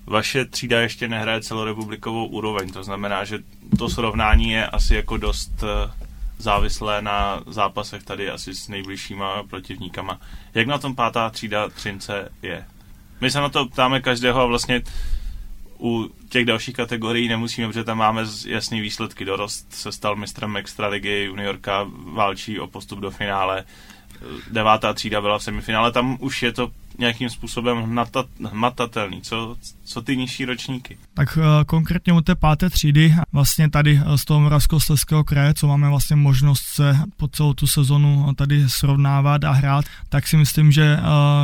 vaše 0.06 0.46
třída 0.46 0.82
ještě 0.82 1.08
nehraje 1.08 1.42
celorepublikovou 1.42 2.26
úroveň, 2.26 2.72
to 2.72 2.84
znamená, 2.84 3.24
že 3.24 3.40
to 3.78 3.90
srovnání 3.90 4.50
je 4.50 4.68
asi 4.68 4.96
jako 4.96 5.18
dost 5.18 5.64
uh, 5.64 5.92
závislé 6.38 7.02
na 7.02 7.42
zápasech 7.48 8.04
tady 8.04 8.30
asi 8.30 8.56
s 8.56 8.68
nejbližšíma 8.68 9.44
protivníkama. 9.44 10.20
Jak 10.54 10.68
na 10.68 10.78
tom 10.78 10.96
pátá 10.96 11.30
třída 11.30 11.70
Třince 11.70 12.30
je? 12.42 12.66
My 13.22 13.32
se 13.32 13.40
na 13.42 13.50
to 13.50 13.66
ptáme 13.66 14.02
každého 14.02 14.42
a 14.42 14.46
vlastně 14.46 14.82
u 15.86 16.10
těch 16.30 16.46
dalších 16.46 16.76
kategorií 16.76 17.28
nemusíme, 17.28 17.68
protože 17.68 17.84
tam 17.84 17.98
máme 17.98 18.26
jasný 18.48 18.82
výsledky. 18.82 19.26
Dorost 19.26 19.74
se 19.74 19.92
stal 19.92 20.16
mistrem 20.16 20.58
extraligy, 20.58 21.24
juniorka 21.24 21.88
válčí 22.14 22.60
o 22.60 22.68
postup 22.68 23.00
do 23.00 23.12
finále, 23.12 23.64
devátá 24.52 24.94
třída 24.94 25.22
byla 25.22 25.38
v 25.38 25.44
semifinále, 25.44 25.92
tam 25.92 26.18
už 26.20 26.44
je 26.44 26.52
to 26.52 26.72
nějakým 26.98 27.30
způsobem 27.30 28.02
hmatatelný. 28.44 29.22
Co, 29.22 29.58
co 29.86 30.02
ty 30.02 30.18
nižší 30.18 30.46
ročníky? 30.46 30.98
Tak 31.14 31.38
uh, 31.38 31.44
konkrétně 31.66 32.14
u 32.14 32.22
té 32.22 32.36
páté 32.36 32.70
třídy, 32.70 33.16
vlastně 33.32 33.70
tady 33.70 34.02
eh, 34.06 34.18
z 34.18 34.26
toho 34.26 34.40
Moravskoslezského 34.40 35.24
kraje, 35.24 35.54
co 35.54 35.68
máme 35.68 35.90
vlastně 35.90 36.16
možnost 36.16 36.64
se 36.64 36.98
po 37.18 37.28
celou 37.28 37.54
tu 37.54 37.68
sezonu 37.68 38.34
tady 38.36 38.70
srovnávat 38.70 39.44
a 39.44 39.52
hrát, 39.52 39.86
tak 40.10 40.28
si 40.28 40.38
myslím, 40.38 40.72
že 40.72 41.00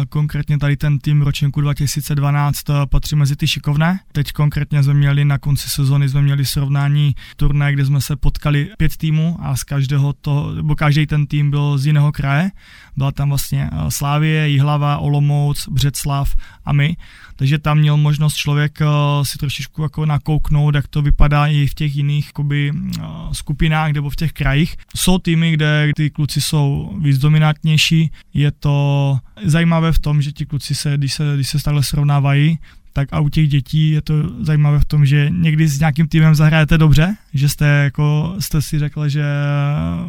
konkrétně 0.10 0.58
tady 0.58 0.78
ten 0.78 1.00
tým 1.00 1.22
ročníku 1.22 1.62
2012 1.62 2.70
uh, 2.70 2.76
patří 2.86 3.16
mezi 3.16 3.36
ty 3.36 3.48
šikovné. 3.48 4.00
Teď 4.12 4.32
konkrétně 4.32 4.84
jsme 4.84 4.94
měli 4.94 5.26
na 5.26 5.38
konci 5.38 5.70
sezony 5.70 6.10
jsme 6.10 6.22
měli 6.22 6.46
srovnání 6.46 7.16
turné, 7.36 7.74
kde 7.74 7.86
jsme 7.86 8.02
se 8.02 8.16
potkali 8.16 8.70
pět 8.78 8.98
týmů 8.98 9.38
a 9.42 9.56
z 9.56 9.64
každého 9.64 10.14
to, 10.14 10.56
nebo 10.56 10.76
každý 10.76 11.08
ten 11.08 11.28
tým 11.28 11.52
byl 11.52 11.78
z 11.78 11.86
jiného 11.86 12.12
kraje. 12.12 12.52
Byla 12.98 13.12
tam 13.12 13.30
vlastně 13.30 13.70
Slávie, 13.90 14.50
Jihlava, 14.50 14.98
Olomouc, 14.98 15.68
Břeclav 15.68 16.36
a 16.66 16.74
my. 16.74 16.96
Takže 17.42 17.60
tam 17.60 17.78
měl 17.78 17.98
možnost 17.98 18.36
člověk 18.36 18.80
uh, 18.82 19.24
si 19.24 19.38
trošičku 19.38 19.82
jako 19.84 20.06
nakouknout, 20.06 20.76
jak 20.76 20.88
to 20.88 21.02
vypadá 21.02 21.48
i 21.48 21.68
v 21.68 21.74
těch 21.74 21.96
jiných 21.96 22.26
jakoby, 22.26 22.72
uh, 22.72 23.32
skupinách 23.32 23.92
nebo 23.92 24.10
v 24.10 24.16
těch 24.16 24.34
krajích. 24.34 24.78
Jsou 24.96 25.18
týmy, 25.18 25.52
kde 25.52 25.92
ty 25.96 26.10
kluci 26.10 26.42
jsou 26.42 26.94
víc 27.02 27.18
dominantnější. 27.18 28.12
Je 28.34 28.52
to 28.52 29.18
zajímavé 29.44 29.92
v 29.92 30.00
tom, 30.00 30.22
že 30.22 30.32
ti 30.32 30.46
kluci 30.46 30.76
se, 30.76 30.98
když 30.98 31.14
se, 31.14 31.24
když 31.36 31.50
se 31.50 31.64
takhle 31.64 31.84
srovnávají, 31.84 32.60
tak 32.94 33.10
a 33.12 33.20
u 33.20 33.30
těch 33.30 33.48
dětí 33.48 33.90
je 33.90 34.02
to 34.02 34.14
zajímavé 34.44 34.80
v 34.80 34.86
tom, 34.86 35.06
že 35.06 35.30
někdy 35.30 35.68
s 35.68 35.80
nějakým 35.80 36.08
týmem 36.08 36.36
zahrajete 36.36 36.78
dobře, 36.78 37.16
že 37.34 37.50
jste, 37.50 37.66
jako, 37.66 38.36
jste 38.40 38.62
si 38.62 38.80
řekli, 38.80 39.10
že 39.10 39.24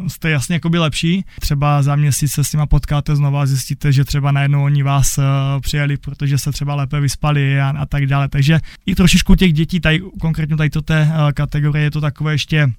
jste 0.09 0.31
jasně 0.31 0.61
by 0.69 0.79
lepší. 0.79 1.25
Třeba 1.41 1.83
za 1.83 1.97
měsíc 1.97 2.33
se 2.33 2.45
s 2.45 2.53
nima 2.53 2.67
potkáte 2.67 3.17
znova 3.17 3.43
a 3.43 3.47
zjistíte, 3.47 3.93
že 3.93 4.05
třeba 4.05 4.33
najednou 4.33 4.65
oni 4.65 4.83
vás 4.83 5.19
uh, 5.19 5.25
přijeli, 5.61 5.97
protože 5.97 6.39
se 6.39 6.53
třeba 6.53 6.75
lépe 6.75 7.01
vyspali 7.01 7.61
a, 7.61 7.75
a 7.79 7.87
tak 7.87 8.07
dále. 8.07 8.29
Takže 8.29 8.61
i 8.87 8.95
trošičku 8.95 9.35
těch 9.35 9.53
dětí, 9.53 9.81
tady, 9.81 10.01
konkrétně 10.21 10.57
tady 10.57 10.71
to 10.71 10.83
té 10.83 11.03
uh, 11.03 11.33
kategorie 11.33 11.85
je 11.85 11.91
to 11.91 12.01
takové 12.01 12.33
ještě 12.35 12.73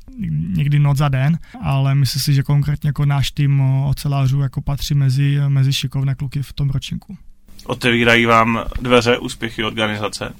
někdy 0.57 0.79
noc 0.79 0.97
za 0.97 1.09
den, 1.09 1.39
ale 1.61 1.95
myslím 1.95 2.21
si, 2.21 2.33
že 2.33 2.43
konkrétně 2.43 2.89
jako 2.89 3.05
náš 3.05 3.31
tým 3.31 3.61
ocelářů 3.61 4.41
jako 4.41 4.61
patří 4.61 4.93
mezi, 4.93 5.39
mezi 5.47 5.73
šikovné 5.73 6.15
kluky 6.15 6.41
v 6.41 6.53
tom 6.53 6.69
ročníku 6.69 7.17
otevírají 7.63 8.25
vám 8.25 8.65
dveře 8.81 9.17
úspěchy 9.17 9.63
organizace. 9.63 10.33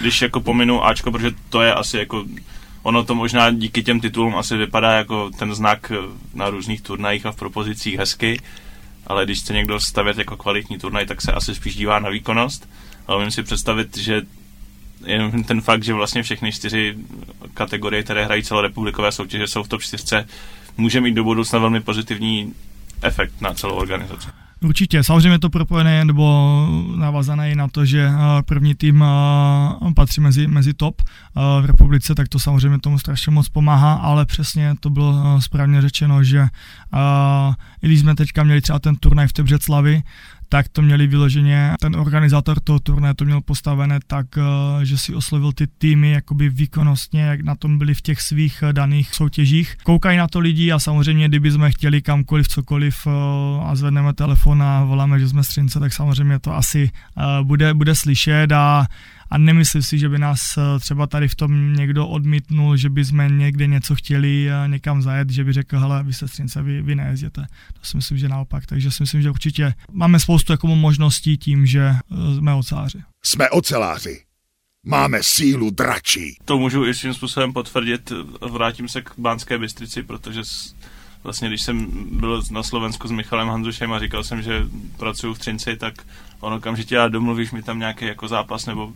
Když 0.00 0.22
jako 0.22 0.40
pominu 0.40 0.84
Ačko, 0.84 1.12
protože 1.12 1.30
to 1.50 1.62
je 1.62 1.74
asi 1.74 1.98
jako 1.98 2.24
ono 2.82 3.04
to 3.04 3.14
možná 3.14 3.50
díky 3.50 3.82
těm 3.82 4.00
titulům 4.00 4.36
asi 4.36 4.56
vypadá 4.56 4.92
jako 4.92 5.30
ten 5.30 5.54
znak 5.54 5.92
na 6.34 6.50
různých 6.50 6.80
turnajích 6.80 7.26
a 7.26 7.32
v 7.32 7.36
propozicích 7.36 7.98
hezky, 7.98 8.40
ale 9.06 9.24
když 9.24 9.40
chce 9.40 9.52
někdo 9.52 9.80
stavět 9.80 10.18
jako 10.18 10.36
kvalitní 10.36 10.78
turnaj, 10.78 11.06
tak 11.06 11.22
se 11.22 11.32
asi 11.32 11.54
spíš 11.54 11.76
dívá 11.76 11.98
na 11.98 12.08
výkonnost. 12.08 12.68
Ale 13.06 13.18
umím 13.18 13.30
si 13.30 13.42
představit, 13.42 13.96
že 13.96 14.22
jen 15.06 15.44
ten 15.44 15.60
fakt, 15.60 15.84
že 15.84 15.94
vlastně 15.94 16.22
všechny 16.22 16.52
čtyři 16.52 16.96
kategorie, 17.54 18.02
které 18.02 18.24
hrají 18.24 18.42
celorepublikové 18.42 19.12
soutěže, 19.12 19.46
jsou 19.46 19.62
v 19.62 19.68
top 19.68 19.82
4, 19.82 20.04
může 20.76 21.00
mít 21.00 21.14
do 21.14 21.24
budoucna 21.24 21.58
velmi 21.58 21.80
pozitivní 21.80 22.54
efekt 23.02 23.40
na 23.40 23.54
celou 23.54 23.74
organizaci. 23.74 24.28
Určitě, 24.64 25.04
samozřejmě 25.04 25.38
to 25.38 25.50
propojené 25.50 26.04
nebo 26.04 26.66
navazané 26.96 27.54
na 27.54 27.68
to, 27.68 27.84
že 27.84 28.08
eh, 28.08 28.42
první 28.42 28.74
tým 28.74 29.04
eh, 29.04 29.94
patří 29.94 30.20
mezi, 30.20 30.46
mezi 30.46 30.74
top 30.74 31.02
eh, 31.02 31.40
v 31.62 31.64
republice, 31.64 32.14
tak 32.14 32.28
to 32.28 32.38
samozřejmě 32.38 32.78
tomu 32.78 32.98
strašně 32.98 33.32
moc 33.32 33.48
pomáhá, 33.48 33.94
ale 33.94 34.26
přesně 34.26 34.74
to 34.80 34.90
bylo 34.90 35.40
správně 35.40 35.80
řečeno, 35.80 36.24
že 36.24 36.48
i 37.82 37.86
když 37.86 38.00
jsme 38.00 38.14
teďka 38.14 38.42
měli 38.42 38.60
třeba 38.60 38.78
ten 38.78 38.96
turnaj 38.96 39.26
v 39.26 39.32
Tebřeclavi, 39.32 40.02
tak 40.54 40.68
to 40.68 40.82
měli 40.82 41.06
vyloženě, 41.06 41.74
ten 41.80 41.96
organizátor 41.96 42.60
toho 42.60 42.78
turné 42.78 43.14
to 43.14 43.24
měl 43.24 43.40
postavené 43.40 43.98
tak, 44.06 44.26
eh, 44.38 44.84
že 44.84 44.98
si 44.98 45.14
oslovil 45.14 45.52
ty 45.52 45.66
týmy 45.66 46.10
jakoby 46.10 46.48
výkonnostně, 46.48 47.22
jak 47.22 47.40
na 47.40 47.54
tom 47.54 47.78
byli 47.78 47.94
v 47.94 48.02
těch 48.02 48.20
svých 48.20 48.62
eh, 48.62 48.72
daných 48.72 49.14
soutěžích. 49.14 49.76
Koukají 49.82 50.18
na 50.18 50.28
to 50.28 50.40
lidi 50.40 50.72
a 50.72 50.78
samozřejmě, 50.78 51.28
kdyby 51.28 51.50
jsme 51.50 51.70
chtěli 51.70 52.02
kamkoliv, 52.02 52.48
cokoliv 52.48 53.06
eh, 53.06 53.10
a 53.66 53.74
zvedneme 53.74 54.12
telefon 54.12 54.62
a 54.62 54.84
voláme, 54.84 55.20
že 55.20 55.28
jsme 55.28 55.44
střince, 55.44 55.80
tak 55.80 55.92
samozřejmě 55.92 56.38
to 56.38 56.54
asi 56.54 56.90
bude, 57.42 57.74
bude 57.74 57.94
slyšet 57.94 58.52
a 58.52 58.86
a 59.30 59.38
nemyslím 59.38 59.82
si, 59.82 59.98
že 59.98 60.08
by 60.08 60.18
nás 60.18 60.58
eh, 60.58 60.80
třeba 60.80 61.06
tady 61.06 61.28
v 61.28 61.34
tom 61.34 61.74
někdo 61.74 62.08
odmítnul, 62.08 62.76
že 62.76 62.90
by 62.90 63.04
jsme 63.04 63.28
někde 63.28 63.66
něco 63.66 63.94
chtěli 63.94 64.50
eh, 64.50 64.68
někam 64.68 65.02
zajet, 65.02 65.30
že 65.30 65.44
by 65.44 65.52
řekl, 65.52 65.78
hele, 65.78 66.02
vy 66.02 66.12
sestřince, 66.12 66.62
vy, 66.62 66.82
vy 66.82 66.94
nejezděte. 66.94 67.46
To 67.72 67.86
si 67.86 67.96
myslím, 67.96 68.18
že 68.18 68.28
naopak. 68.28 68.66
Takže 68.66 68.90
si 68.90 69.02
myslím, 69.02 69.22
že 69.22 69.30
určitě 69.30 69.74
máme 69.92 70.20
spoustu 70.20 70.52
jako 70.52 70.66
možností 70.66 71.38
tím, 71.38 71.66
že 71.66 71.80
eh, 71.84 72.36
jsme 72.36 72.54
oceláři. 72.54 72.98
Jsme 73.24 73.50
oceláři. 73.50 74.22
Máme 74.86 75.18
sílu 75.22 75.70
dračí. 75.70 76.38
To 76.44 76.58
můžu 76.58 76.86
i 76.86 76.94
svým 76.94 77.14
způsobem 77.14 77.52
potvrdit. 77.52 78.12
Vrátím 78.50 78.88
se 78.88 79.02
k 79.02 79.10
Bánské 79.18 79.58
Bystrici, 79.58 80.02
protože 80.02 80.42
vlastně 81.24 81.48
když 81.48 81.62
jsem 81.62 81.86
byl 82.10 82.42
na 82.50 82.62
Slovensku 82.62 83.08
s 83.08 83.10
Michalem 83.10 83.48
Hanzušem 83.48 83.92
a 83.92 84.00
říkal 84.00 84.24
jsem, 84.24 84.42
že 84.42 84.66
pracuji 84.96 85.34
v 85.34 85.38
Třinci, 85.38 85.76
tak 85.76 85.94
on 86.44 86.52
okamžitě 86.52 86.98
a 86.98 87.08
domluvíš 87.08 87.52
mi 87.52 87.62
tam 87.62 87.78
nějaký 87.78 88.04
jako 88.04 88.28
zápas, 88.28 88.66
nebo 88.66 88.92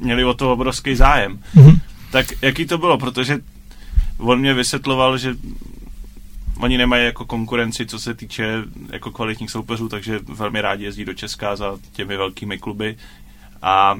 měli 0.00 0.24
o 0.24 0.34
to 0.34 0.52
obrovský 0.52 0.94
zájem. 0.94 1.40
Mm-hmm. 1.56 1.80
Tak 2.12 2.26
jaký 2.42 2.66
to 2.66 2.78
bylo, 2.78 2.98
protože 2.98 3.38
on 4.18 4.40
mě 4.40 4.54
vysvětloval, 4.54 5.18
že 5.18 5.34
oni 6.56 6.78
nemají 6.78 7.04
jako 7.04 7.24
konkurenci, 7.24 7.86
co 7.86 7.98
se 7.98 8.14
týče 8.14 8.62
jako 8.92 9.10
kvalitních 9.10 9.50
soupeřů, 9.50 9.88
takže 9.88 10.20
velmi 10.28 10.60
rádi 10.60 10.84
jezdí 10.84 11.04
do 11.04 11.14
Česka 11.14 11.56
za 11.56 11.78
těmi 11.92 12.16
velkými 12.16 12.58
kluby. 12.58 12.96
A 13.62 13.98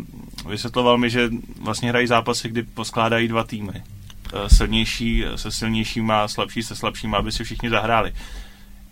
vysvětloval 0.48 0.98
mi, 0.98 1.10
že 1.10 1.30
vlastně 1.60 1.88
hrají 1.88 2.06
zápasy, 2.06 2.48
kdy 2.48 2.62
poskládají 2.62 3.28
dva 3.28 3.44
týmy. 3.44 3.72
Eh, 3.74 4.48
silnější 4.48 5.24
se 5.36 5.50
silnějšíma, 5.50 6.28
slabší 6.28 6.62
se 6.62 6.76
slabšíma, 6.76 7.18
aby 7.18 7.32
si 7.32 7.44
všichni 7.44 7.70
zahráli. 7.70 8.12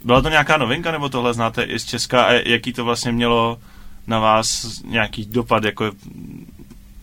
Byla 0.04 0.22
to 0.22 0.28
nějaká 0.28 0.56
novinka, 0.56 0.92
nebo 0.92 1.08
tohle 1.08 1.34
znáte 1.34 1.62
i 1.62 1.78
z 1.78 1.84
Česka 1.84 2.22
a 2.22 2.32
jaký 2.32 2.72
to 2.72 2.84
vlastně 2.84 3.12
mělo 3.12 3.58
na 4.06 4.18
vás 4.18 4.80
nějaký 4.84 5.26
dopad, 5.26 5.64
jako 5.64 5.92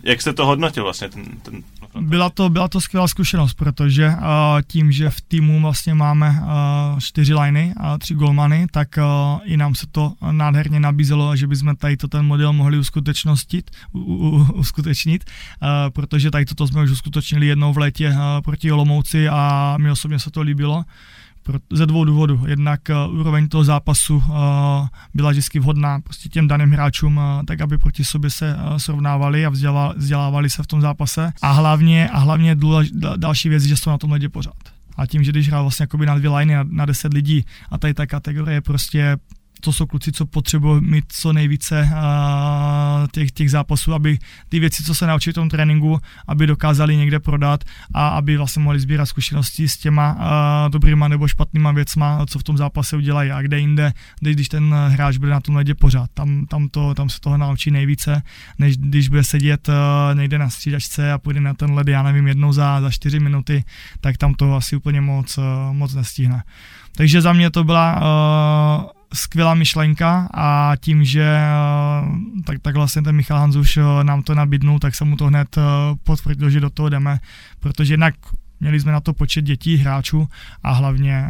Jak 0.04 0.22
jste 0.22 0.34
to 0.34 0.46
hodnotil 0.46 0.84
vlastně? 0.84 1.10
Ten, 1.10 1.26
ten 1.42 1.64
byla 2.00 2.30
to, 2.30 2.50
byla 2.50 2.68
to 2.68 2.82
skvělá 2.82 3.08
zkušenost, 3.08 3.54
protože 3.54 4.08
uh, 4.08 4.16
tím, 4.68 4.92
že 4.92 5.10
v 5.10 5.22
týmu 5.22 5.62
vlastně 5.62 5.94
máme 5.94 6.30
uh, 6.30 7.00
čtyři 7.00 7.34
liney 7.34 7.74
a 7.78 7.98
tři 7.98 8.14
golmany, 8.14 8.68
tak 8.72 8.88
uh, 8.98 9.40
i 9.44 9.58
nám 9.58 9.76
se 9.76 9.88
to 9.92 10.14
nádherně 10.32 10.80
nabízelo, 10.80 11.36
že 11.36 11.48
bychom 11.48 11.76
tady 11.76 11.98
to 11.98 12.08
ten 12.08 12.26
model 12.26 12.54
mohli 12.54 12.78
uskutečnit, 12.78 13.72
u, 13.92 14.00
u, 14.00 14.52
uskutečnit 14.54 15.24
uh, 15.24 15.68
protože 15.90 16.32
tady 16.32 16.46
toto 16.46 16.68
jsme 16.68 16.84
už 16.84 16.92
uskutečnili 16.92 17.48
jednou 17.48 17.74
v 17.74 17.78
létě 17.78 18.10
uh, 18.10 18.18
proti 18.44 18.72
Olomouci 18.72 19.30
a 19.30 19.76
mi 19.78 19.92
osobně 19.92 20.20
se 20.20 20.32
to 20.32 20.42
líbilo 20.42 20.84
ze 21.74 21.86
dvou 21.86 22.06
důvodů. 22.06 22.44
Jednak 22.48 22.80
uh, 23.08 23.20
úroveň 23.20 23.48
toho 23.48 23.64
zápasu 23.64 24.16
uh, 24.16 24.24
byla 25.14 25.32
vždycky 25.32 25.60
vhodná 25.60 26.00
prostě 26.00 26.30
těm 26.30 26.48
daným 26.48 26.72
hráčům, 26.72 27.18
uh, 27.18 27.24
tak 27.48 27.62
aby 27.62 27.78
proti 27.78 28.06
sobě 28.06 28.30
se 28.30 28.56
uh, 28.56 28.78
srovnávali 28.78 29.46
a 29.46 29.50
vzdělávali 29.96 30.50
se 30.50 30.64
v 30.64 30.68
tom 30.68 30.82
zápase. 30.82 31.34
A 31.42 31.52
hlavně, 31.52 32.10
a 32.10 32.20
hlavně 32.20 32.56
důlež, 32.56 32.92
další 33.16 33.50
věc, 33.50 33.64
že 33.64 33.78
jsou 33.78 33.90
na 33.90 33.98
tom 33.98 34.12
ledě 34.12 34.30
pořád. 34.30 34.54
A 34.98 35.06
tím, 35.06 35.24
že 35.24 35.32
když 35.32 35.48
hrál 35.48 35.64
vlastně 35.64 35.88
na 36.06 36.16
dvě 36.18 36.30
liney 36.30 36.56
na, 36.56 36.64
na 36.70 36.86
10 36.86 37.14
lidí 37.14 37.46
a 37.72 37.78
tady 37.78 37.94
ta 37.94 38.06
kategorie 38.06 38.62
prostě 38.62 39.18
to 39.62 39.74
jsou 39.74 39.86
kluci, 39.86 40.12
co 40.12 40.26
potřebují 40.26 40.82
mít 40.82 41.06
co 41.08 41.34
nejvíce 41.34 41.90
uh, 41.92 43.08
těch, 43.12 43.32
těch 43.32 43.52
zápasů, 43.52 43.94
aby 43.94 44.18
ty 44.50 44.60
věci, 44.60 44.84
co 44.84 44.96
se 44.96 45.08
naučí 45.08 45.32
v 45.32 45.34
tom 45.34 45.50
tréninku, 45.50 46.00
aby 46.28 46.48
dokázali 46.48 46.98
někde 46.98 47.20
prodat 47.20 47.64
a 47.94 48.08
aby 48.08 48.38
vlastně 48.38 48.64
mohli 48.64 48.80
sbírat 48.80 49.06
zkušenosti 49.06 49.70
s 49.70 49.78
těma 49.78 50.14
uh, 50.14 50.72
dobrýma 50.72 51.08
nebo 51.08 51.28
špatnýma 51.28 51.72
věcma, 51.72 52.26
co 52.26 52.40
v 52.40 52.44
tom 52.44 52.58
zápase 52.58 52.98
udělají 52.98 53.32
a 53.32 53.42
kde 53.42 53.60
jinde, 53.60 53.94
když 54.20 54.50
ten 54.50 54.76
hráč 54.90 55.18
bude 55.18 55.32
na 55.32 55.40
tom 55.40 55.56
ledě 55.56 55.76
pořád. 55.76 56.10
Tam, 56.14 56.46
tam, 56.46 56.70
to, 56.70 56.94
tam 56.94 57.10
se 57.10 57.20
toho 57.20 57.38
naučí 57.38 57.72
nejvíce, 57.72 58.24
než 58.60 58.78
když 58.78 59.10
bude 59.10 59.24
sedět 59.24 59.70
uh, 59.70 59.76
někde 60.18 60.38
na 60.38 60.50
střídačce 60.50 61.12
a 61.12 61.18
půjde 61.18 61.42
na 61.42 61.54
ten 61.54 61.74
led, 61.74 61.88
já 61.88 62.04
nevím, 62.04 62.28
jednou 62.28 62.54
za, 62.54 62.82
za 62.82 62.92
čtyři 62.92 63.20
minuty, 63.20 63.64
tak 64.02 64.18
tam 64.18 64.34
to 64.34 64.56
asi 64.56 64.76
úplně 64.76 65.02
moc, 65.02 65.40
moc 65.72 65.94
nestihne. 65.94 66.44
Takže 66.96 67.22
za 67.22 67.34
mě 67.34 67.50
to 67.50 67.64
byla 67.64 67.96
uh, 67.96 68.95
skvělá 69.14 69.54
myšlenka 69.54 70.30
a 70.34 70.76
tím, 70.80 71.04
že 71.04 71.24
eh, 71.24 72.44
tak, 72.46 72.60
tak 72.62 72.76
vlastně 72.76 73.02
ten 73.02 73.16
Michal 73.16 73.40
Hanzuš 73.40 73.78
eh, 73.78 74.04
nám 74.04 74.24
to 74.24 74.36
nabídnul, 74.36 74.80
tak 74.80 74.96
jsem 74.96 75.08
mu 75.08 75.16
to 75.16 75.26
hned 75.26 75.58
eh, 75.58 75.62
potvrdil, 76.04 76.50
že 76.50 76.60
do 76.60 76.70
toho 76.70 76.90
jdeme, 76.90 77.20
protože 77.60 77.94
jednak 77.94 78.16
měli 78.60 78.80
jsme 78.80 78.92
na 78.92 79.00
to 79.00 79.14
počet 79.14 79.42
dětí, 79.42 79.78
hráčů 79.78 80.28
a 80.64 80.72
hlavně 80.72 81.26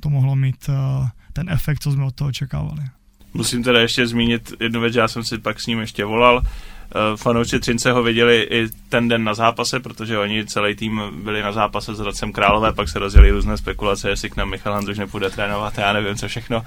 to 0.00 0.10
mohlo 0.10 0.36
mít 0.36 0.70
ten 1.32 1.50
efekt, 1.50 1.82
co 1.82 1.92
jsme 1.92 2.04
od 2.04 2.14
toho 2.14 2.28
očekávali. 2.28 2.82
Musím 3.34 3.62
teda 3.62 3.80
ještě 3.80 4.06
zmínit 4.06 4.52
jednu 4.60 4.80
věc, 4.80 4.94
já 4.94 5.08
jsem 5.08 5.24
si 5.24 5.38
pak 5.38 5.60
s 5.60 5.66
ním 5.66 5.80
ještě 5.80 6.04
volal, 6.04 6.42
fanoušci 7.16 7.60
Třince 7.60 7.92
ho 7.92 8.02
viděli 8.02 8.46
i 8.50 8.68
ten 8.88 9.08
den 9.08 9.24
na 9.24 9.34
zápase, 9.34 9.80
protože 9.80 10.18
oni 10.18 10.46
celý 10.46 10.76
tým 10.76 11.02
byli 11.12 11.42
na 11.42 11.52
zápase 11.52 11.94
s 11.94 11.98
Hradcem 11.98 12.32
Králové, 12.32 12.72
pak 12.72 12.88
se 12.88 12.98
rozjeli 12.98 13.30
různé 13.30 13.56
spekulace, 13.56 14.10
jestli 14.10 14.30
k 14.30 14.36
nám 14.36 14.50
Michal 14.50 14.72
Handruš 14.72 14.98
nepůjde 14.98 15.30
trénovat, 15.30 15.78
já 15.78 15.92
nevím 15.92 16.16
co 16.16 16.28
všechno, 16.28 16.62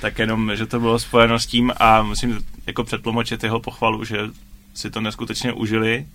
tak 0.00 0.18
jenom, 0.18 0.56
že 0.56 0.66
to 0.66 0.80
bylo 0.80 0.98
spojeno 0.98 1.38
s 1.38 1.46
tím 1.46 1.72
a 1.76 2.02
musím 2.02 2.44
jako 2.66 2.84
předtlumočit 2.84 3.44
jeho 3.44 3.60
pochvalu, 3.60 4.04
že 4.04 4.18
si 4.74 4.90
to 4.90 5.00
neskutečně 5.00 5.52
užili, 5.52 6.06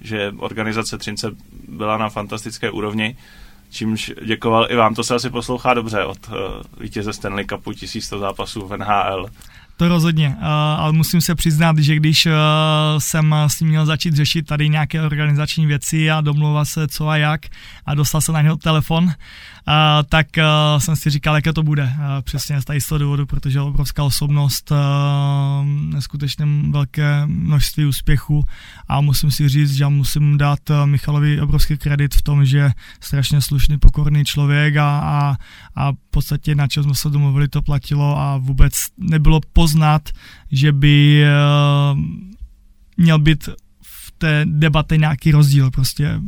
že 0.00 0.32
organizace 0.38 0.98
Třince 0.98 1.30
byla 1.68 1.96
na 1.98 2.08
fantastické 2.08 2.70
úrovni, 2.70 3.16
čímž 3.70 4.12
děkoval 4.24 4.66
i 4.70 4.76
vám. 4.76 4.94
To 4.94 5.04
se 5.04 5.14
asi 5.14 5.30
poslouchá 5.30 5.74
dobře 5.74 6.04
od 6.04 6.28
uh, 6.28 6.34
vítěze 6.80 7.12
Stanley 7.12 7.44
Cupu 7.44 7.72
1100 7.72 8.18
zápasů 8.18 8.66
v 8.66 8.76
NHL. 8.76 9.26
To 9.78 9.88
rozhodně, 9.88 10.28
uh, 10.28 10.44
ale 10.46 10.92
musím 10.92 11.20
se 11.20 11.34
přiznat, 11.34 11.78
že 11.78 11.96
když 11.96 12.26
uh, 12.26 12.32
jsem 12.98 13.34
s 13.46 13.60
ním 13.60 13.68
měl 13.68 13.86
začít 13.86 14.14
řešit 14.14 14.46
tady 14.46 14.68
nějaké 14.68 15.02
organizační 15.02 15.66
věci 15.66 16.10
a 16.10 16.20
domluvat 16.20 16.68
se 16.68 16.88
co 16.88 17.08
a 17.08 17.16
jak 17.16 17.40
a 17.86 17.94
dostal 17.94 18.20
se 18.20 18.32
na 18.32 18.42
něho 18.42 18.56
telefon, 18.56 19.12
a, 19.66 20.02
tak 20.08 20.26
jsem 20.78 20.96
si 20.96 21.10
říkal, 21.10 21.34
jaké 21.34 21.52
to 21.52 21.62
bude. 21.62 21.92
Přesně 22.20 22.60
z 22.60 22.64
tady 22.64 22.80
z 22.80 22.86
toho 22.86 22.98
důvodu, 22.98 23.26
protože 23.26 23.60
obrovská 23.60 24.04
osobnost, 24.04 24.72
neskutečně 25.64 26.46
velké 26.70 27.26
množství 27.26 27.84
úspěchů 27.84 28.44
a 28.88 29.00
musím 29.00 29.30
si 29.30 29.48
říct, 29.48 29.74
že 29.74 29.86
musím 29.86 30.38
dát 30.38 30.58
Michalovi 30.84 31.40
obrovský 31.40 31.78
kredit 31.78 32.14
v 32.14 32.22
tom, 32.22 32.44
že 32.44 32.70
strašně 33.00 33.40
slušný, 33.40 33.78
pokorný 33.78 34.24
člověk 34.24 34.76
a, 34.76 34.98
a, 34.98 35.36
a 35.74 35.92
v 35.92 36.10
podstatě 36.10 36.54
na 36.54 36.66
čem 36.66 36.82
jsme 36.82 36.94
se 36.94 37.10
domluvili, 37.10 37.48
to 37.48 37.62
platilo 37.62 38.18
a 38.18 38.36
vůbec 38.36 38.72
nebylo 38.98 39.40
poznat, 39.66 40.02
že 40.52 40.72
by 40.72 41.24
uh, 41.26 41.98
měl 42.96 43.18
být 43.18 43.48
v 43.82 44.10
té 44.18 44.44
debatě 44.44 44.96
nějaký 44.96 45.30
rozdíl. 45.30 45.70
Prostě 45.70 46.20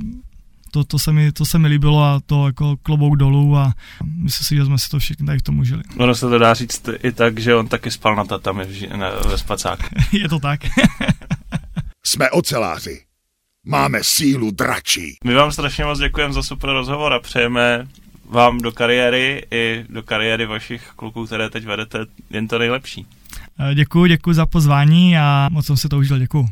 to, 0.71 0.85
to, 0.85 0.99
se 0.99 1.13
mi, 1.13 1.33
to 1.33 1.45
se 1.47 1.59
mi 1.59 1.69
líbilo 1.69 2.03
a 2.03 2.21
to 2.27 2.47
jako 2.47 2.77
klobouk 2.83 3.17
dolů 3.17 3.57
a 3.57 3.73
myslím 4.05 4.45
si, 4.45 4.57
že 4.57 4.65
jsme 4.65 4.79
si 4.79 4.89
to 4.89 4.99
všichni 4.99 5.27
tady 5.27 5.39
k 5.39 5.43
tomu 5.43 5.61
užili. 5.61 5.83
Ono 5.97 6.15
se 6.15 6.29
to 6.29 6.39
dá 6.39 6.55
říct 6.55 6.89
i 7.03 7.13
tak, 7.13 7.39
že 7.39 7.55
on 7.55 7.69
taky 7.69 7.91
spal 7.91 8.17
na 8.17 8.25
tatami 8.25 8.65
ve 9.29 9.39
spacák. 9.39 9.81
Je 10.13 10.29
to 10.29 10.39
tak. 10.39 10.61
jsme 12.05 12.31
oceláři. 12.31 13.03
Máme 13.67 13.99
sílu 14.03 14.51
dračí. 14.51 15.17
My 15.25 15.35
vám 15.35 15.53
strašně 15.53 15.85
moc 15.85 15.99
děkujeme 15.99 16.35
za 16.35 16.43
super 16.43 16.71
rozhovor 16.71 17.13
a 17.13 17.19
přejeme 17.19 17.87
vám 18.25 18.59
do 18.59 18.73
kariéry 18.73 19.47
i 19.51 19.85
do 19.89 20.03
kariéry 20.03 20.47
vašich 20.47 20.91
kluků, 20.97 21.27
které 21.27 21.51
teď 21.51 21.65
vedete, 21.65 21.99
jen 22.31 22.49
to 22.49 22.59
nejlepší. 22.59 23.07
Děkuji, 23.75 24.07
děkuji 24.07 24.33
za 24.33 24.47
pozvání 24.47 25.19
a 25.19 25.49
moc 25.53 25.67
jsem 25.67 25.77
si 25.77 25.89
to 25.89 25.99
užil, 25.99 26.19
děkuji. 26.19 26.49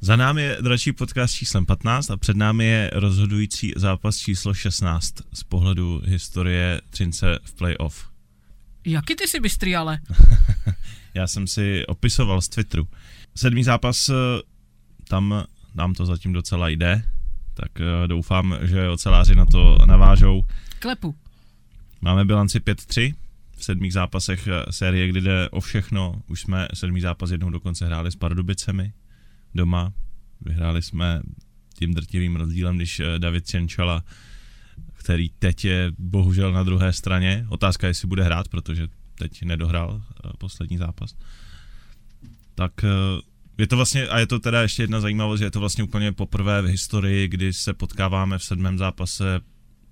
Za 0.00 0.16
námi 0.16 0.42
je 0.42 0.58
dračí 0.60 0.92
podcast 0.92 1.34
číslem 1.34 1.66
15 1.66 2.10
a 2.10 2.16
před 2.16 2.36
námi 2.36 2.64
je 2.64 2.90
rozhodující 2.94 3.72
zápas 3.76 4.16
číslo 4.16 4.54
16 4.54 5.14
z 5.32 5.42
pohledu 5.42 6.02
historie 6.04 6.80
Třince 6.90 7.38
v 7.44 7.54
playoff. 7.54 8.08
Jaký 8.84 9.14
ty 9.14 9.28
jsi 9.28 9.40
bystrý, 9.40 9.76
ale? 9.76 9.98
Já 11.14 11.26
jsem 11.26 11.46
si 11.46 11.86
opisoval 11.86 12.40
z 12.40 12.48
Twitteru. 12.48 12.88
Sedmý 13.34 13.64
zápas, 13.64 14.08
eh, 14.08 14.14
tam 15.08 15.44
nám 15.76 15.94
to 15.94 16.06
zatím 16.06 16.32
docela 16.32 16.68
jde, 16.68 17.02
tak 17.54 17.80
eh, 17.80 18.08
doufám, 18.08 18.56
že 18.62 18.88
oceláři 18.88 19.34
na 19.34 19.46
to 19.46 19.78
navážou. 19.86 20.42
Klepu. 20.78 21.14
Máme 22.00 22.24
bilanci 22.24 22.58
5-3 22.58 23.14
v 23.56 23.64
sedmých 23.64 23.92
zápasech 23.92 24.46
eh, 24.46 24.72
série, 24.72 25.08
kdy 25.08 25.20
jde 25.20 25.48
o 25.50 25.60
všechno. 25.60 26.22
Už 26.28 26.40
jsme 26.40 26.68
sedmý 26.74 27.00
zápas 27.00 27.30
jednou 27.30 27.50
dokonce 27.50 27.86
hráli 27.86 28.12
s 28.12 28.16
Pardubicemi 28.16 28.92
doma. 29.54 29.92
Vyhráli 30.40 30.82
jsme 30.82 31.20
tím 31.74 31.94
drtivým 31.94 32.36
rozdílem, 32.36 32.76
když 32.76 33.00
eh, 33.00 33.18
David 33.18 33.46
Čenčala, 33.46 34.04
který 34.92 35.28
teď 35.38 35.64
je 35.64 35.92
bohužel 35.98 36.52
na 36.52 36.62
druhé 36.62 36.92
straně, 36.92 37.46
otázka 37.48 37.86
je, 37.86 37.90
jestli 37.90 38.08
bude 38.08 38.22
hrát, 38.24 38.48
protože 38.48 38.88
teď 39.18 39.42
nedohrál 39.42 40.02
poslední 40.38 40.78
zápas, 40.78 41.14
tak 42.54 42.72
je 43.58 43.66
to 43.66 43.76
vlastně, 43.76 44.08
a 44.08 44.18
je 44.18 44.26
to 44.26 44.38
teda 44.38 44.62
ještě 44.62 44.82
jedna 44.82 45.00
zajímavost, 45.00 45.38
že 45.38 45.44
je 45.44 45.50
to 45.50 45.60
vlastně 45.60 45.84
úplně 45.84 46.12
poprvé 46.12 46.62
v 46.62 46.66
historii, 46.66 47.28
kdy 47.28 47.52
se 47.52 47.74
potkáváme 47.74 48.38
v 48.38 48.44
sedmém 48.44 48.78
zápase 48.78 49.40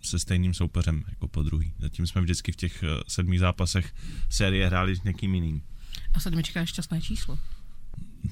se 0.03 0.18
stejným 0.18 0.55
soupeřem 0.55 1.05
jako 1.09 1.29
po 1.29 1.42
druhý. 1.42 1.72
Zatím 1.79 2.07
jsme 2.07 2.20
vždycky 2.20 2.53
v 2.53 2.57
těch 2.57 2.85
sedmých 3.09 3.40
zápasech 3.40 3.92
série 4.31 4.66
hráli 4.66 4.96
s 4.96 5.03
někým 5.03 5.35
jiným. 5.35 5.62
A 6.14 6.20
sedmička 6.20 6.61
je 6.61 6.66
šťastné 6.66 7.00
číslo 7.00 7.38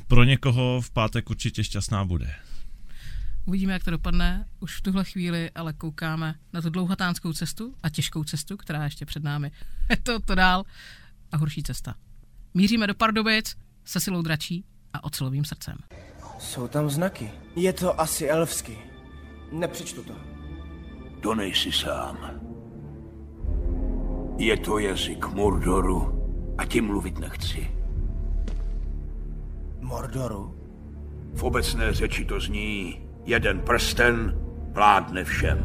pro 0.09 0.25
někoho 0.25 0.81
v 0.81 0.91
pátek 0.91 1.31
určitě 1.31 1.65
šťastná 1.65 2.05
bude. 2.05 2.35
Uvidíme, 3.45 3.73
jak 3.73 3.85
to 3.85 3.91
dopadne. 3.91 4.47
Už 4.61 4.77
v 4.77 4.81
tuhle 4.81 5.05
chvíli 5.05 5.51
ale 5.51 5.73
koukáme 5.73 6.35
na 6.53 6.63
tu 6.63 6.71
dlouhatánskou 6.71 7.33
cestu 7.33 7.75
a 7.83 7.89
těžkou 7.89 8.25
cestu, 8.25 8.57
která 8.57 8.85
ještě 8.85 9.07
před 9.07 9.25
námi. 9.25 9.51
Je 9.91 9.97
to 9.97 10.21
to 10.21 10.35
dál 10.35 10.65
a 11.33 11.37
horší 11.37 11.63
cesta. 11.63 11.95
Míříme 12.55 12.87
do 12.87 12.95
Pardubic 12.95 13.57
se 13.85 14.01
silou 14.01 14.23
dračí 14.23 14.65
a 14.93 15.05
ocelovým 15.05 15.45
srdcem. 15.45 15.77
Jsou 16.39 16.69
tam 16.69 16.91
znaky. 16.91 17.31
Je 17.57 17.73
to 17.73 18.01
asi 18.01 18.29
elfsky. 18.29 18.79
Nepřečtu 19.53 20.03
to. 20.03 20.15
To 21.21 21.35
nejsi 21.35 21.73
sám. 21.73 22.41
Je 24.39 24.57
to 24.57 24.79
jazyk 24.79 25.27
Mordoru 25.27 26.23
a 26.59 26.65
ti 26.65 26.81
mluvit 26.81 27.19
nechci. 27.19 27.71
Mordoru? 29.81 30.55
V 31.35 31.43
obecné 31.43 31.93
řeči 31.93 32.25
to 32.25 32.41
zní, 32.41 33.01
jeden 33.25 33.61
prsten 33.61 34.39
vládne 34.73 35.25
všem. 35.25 35.59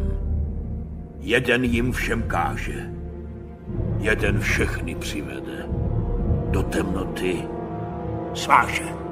Jeden 1.20 1.64
jim 1.64 1.92
všem 1.92 2.24
káže. 2.24 2.94
Jeden 3.98 4.40
všechny 4.40 4.96
přivede. 4.96 5.66
Do 6.52 6.64
temnoty 6.64 7.44
sváže. 8.34 9.07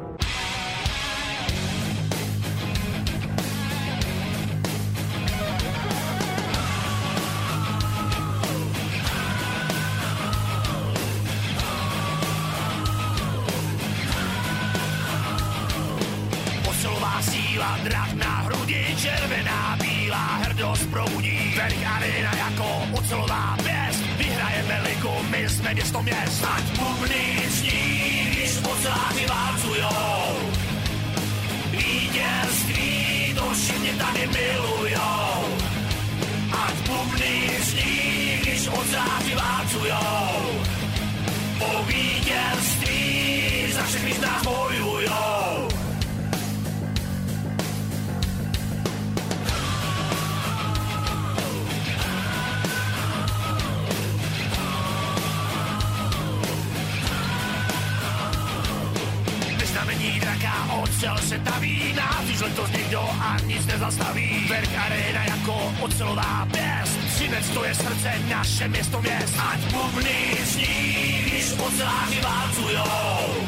Ocel 61.06 61.28
se 61.28 61.40
taví 61.40 61.94
Návíc 61.94 62.42
letos 62.42 62.70
nikdo 62.72 63.00
a 63.00 63.38
nic 63.46 63.66
nezastaví. 63.66 64.46
Verk 64.50 64.70
arena 64.86 65.24
jako 65.24 65.74
ocelová 65.82 66.48
pěst. 66.52 67.00
Třinec 67.16 67.50
to 67.50 67.64
je 67.64 67.76
srdce, 67.76 68.14
naše 68.30 68.68
město 68.68 69.02
měst. 69.02 69.36
Ať 69.52 69.60
bubny 69.60 70.38
zní, 70.44 71.22
když 71.26 71.52
oceláři 71.52 72.22
válcujou. 72.22 73.48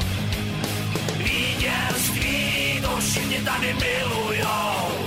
Vítězství, 1.17 2.81
to 2.81 2.97
všichni 2.97 3.37
tady 3.37 3.73
milujou. 3.73 5.05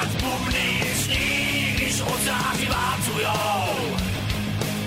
Ať 0.00 0.08
bubny 0.22 0.80
zní, 0.94 1.72
když 1.76 2.00
oceláři 2.00 2.66
válcujou. 2.66 3.96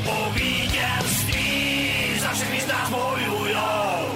Po 0.05 0.31
vítězství 0.33 2.19
za 2.19 2.29
všechny 2.33 2.61
z 2.61 2.67
nás 2.67 2.89
bojujou 2.89 4.06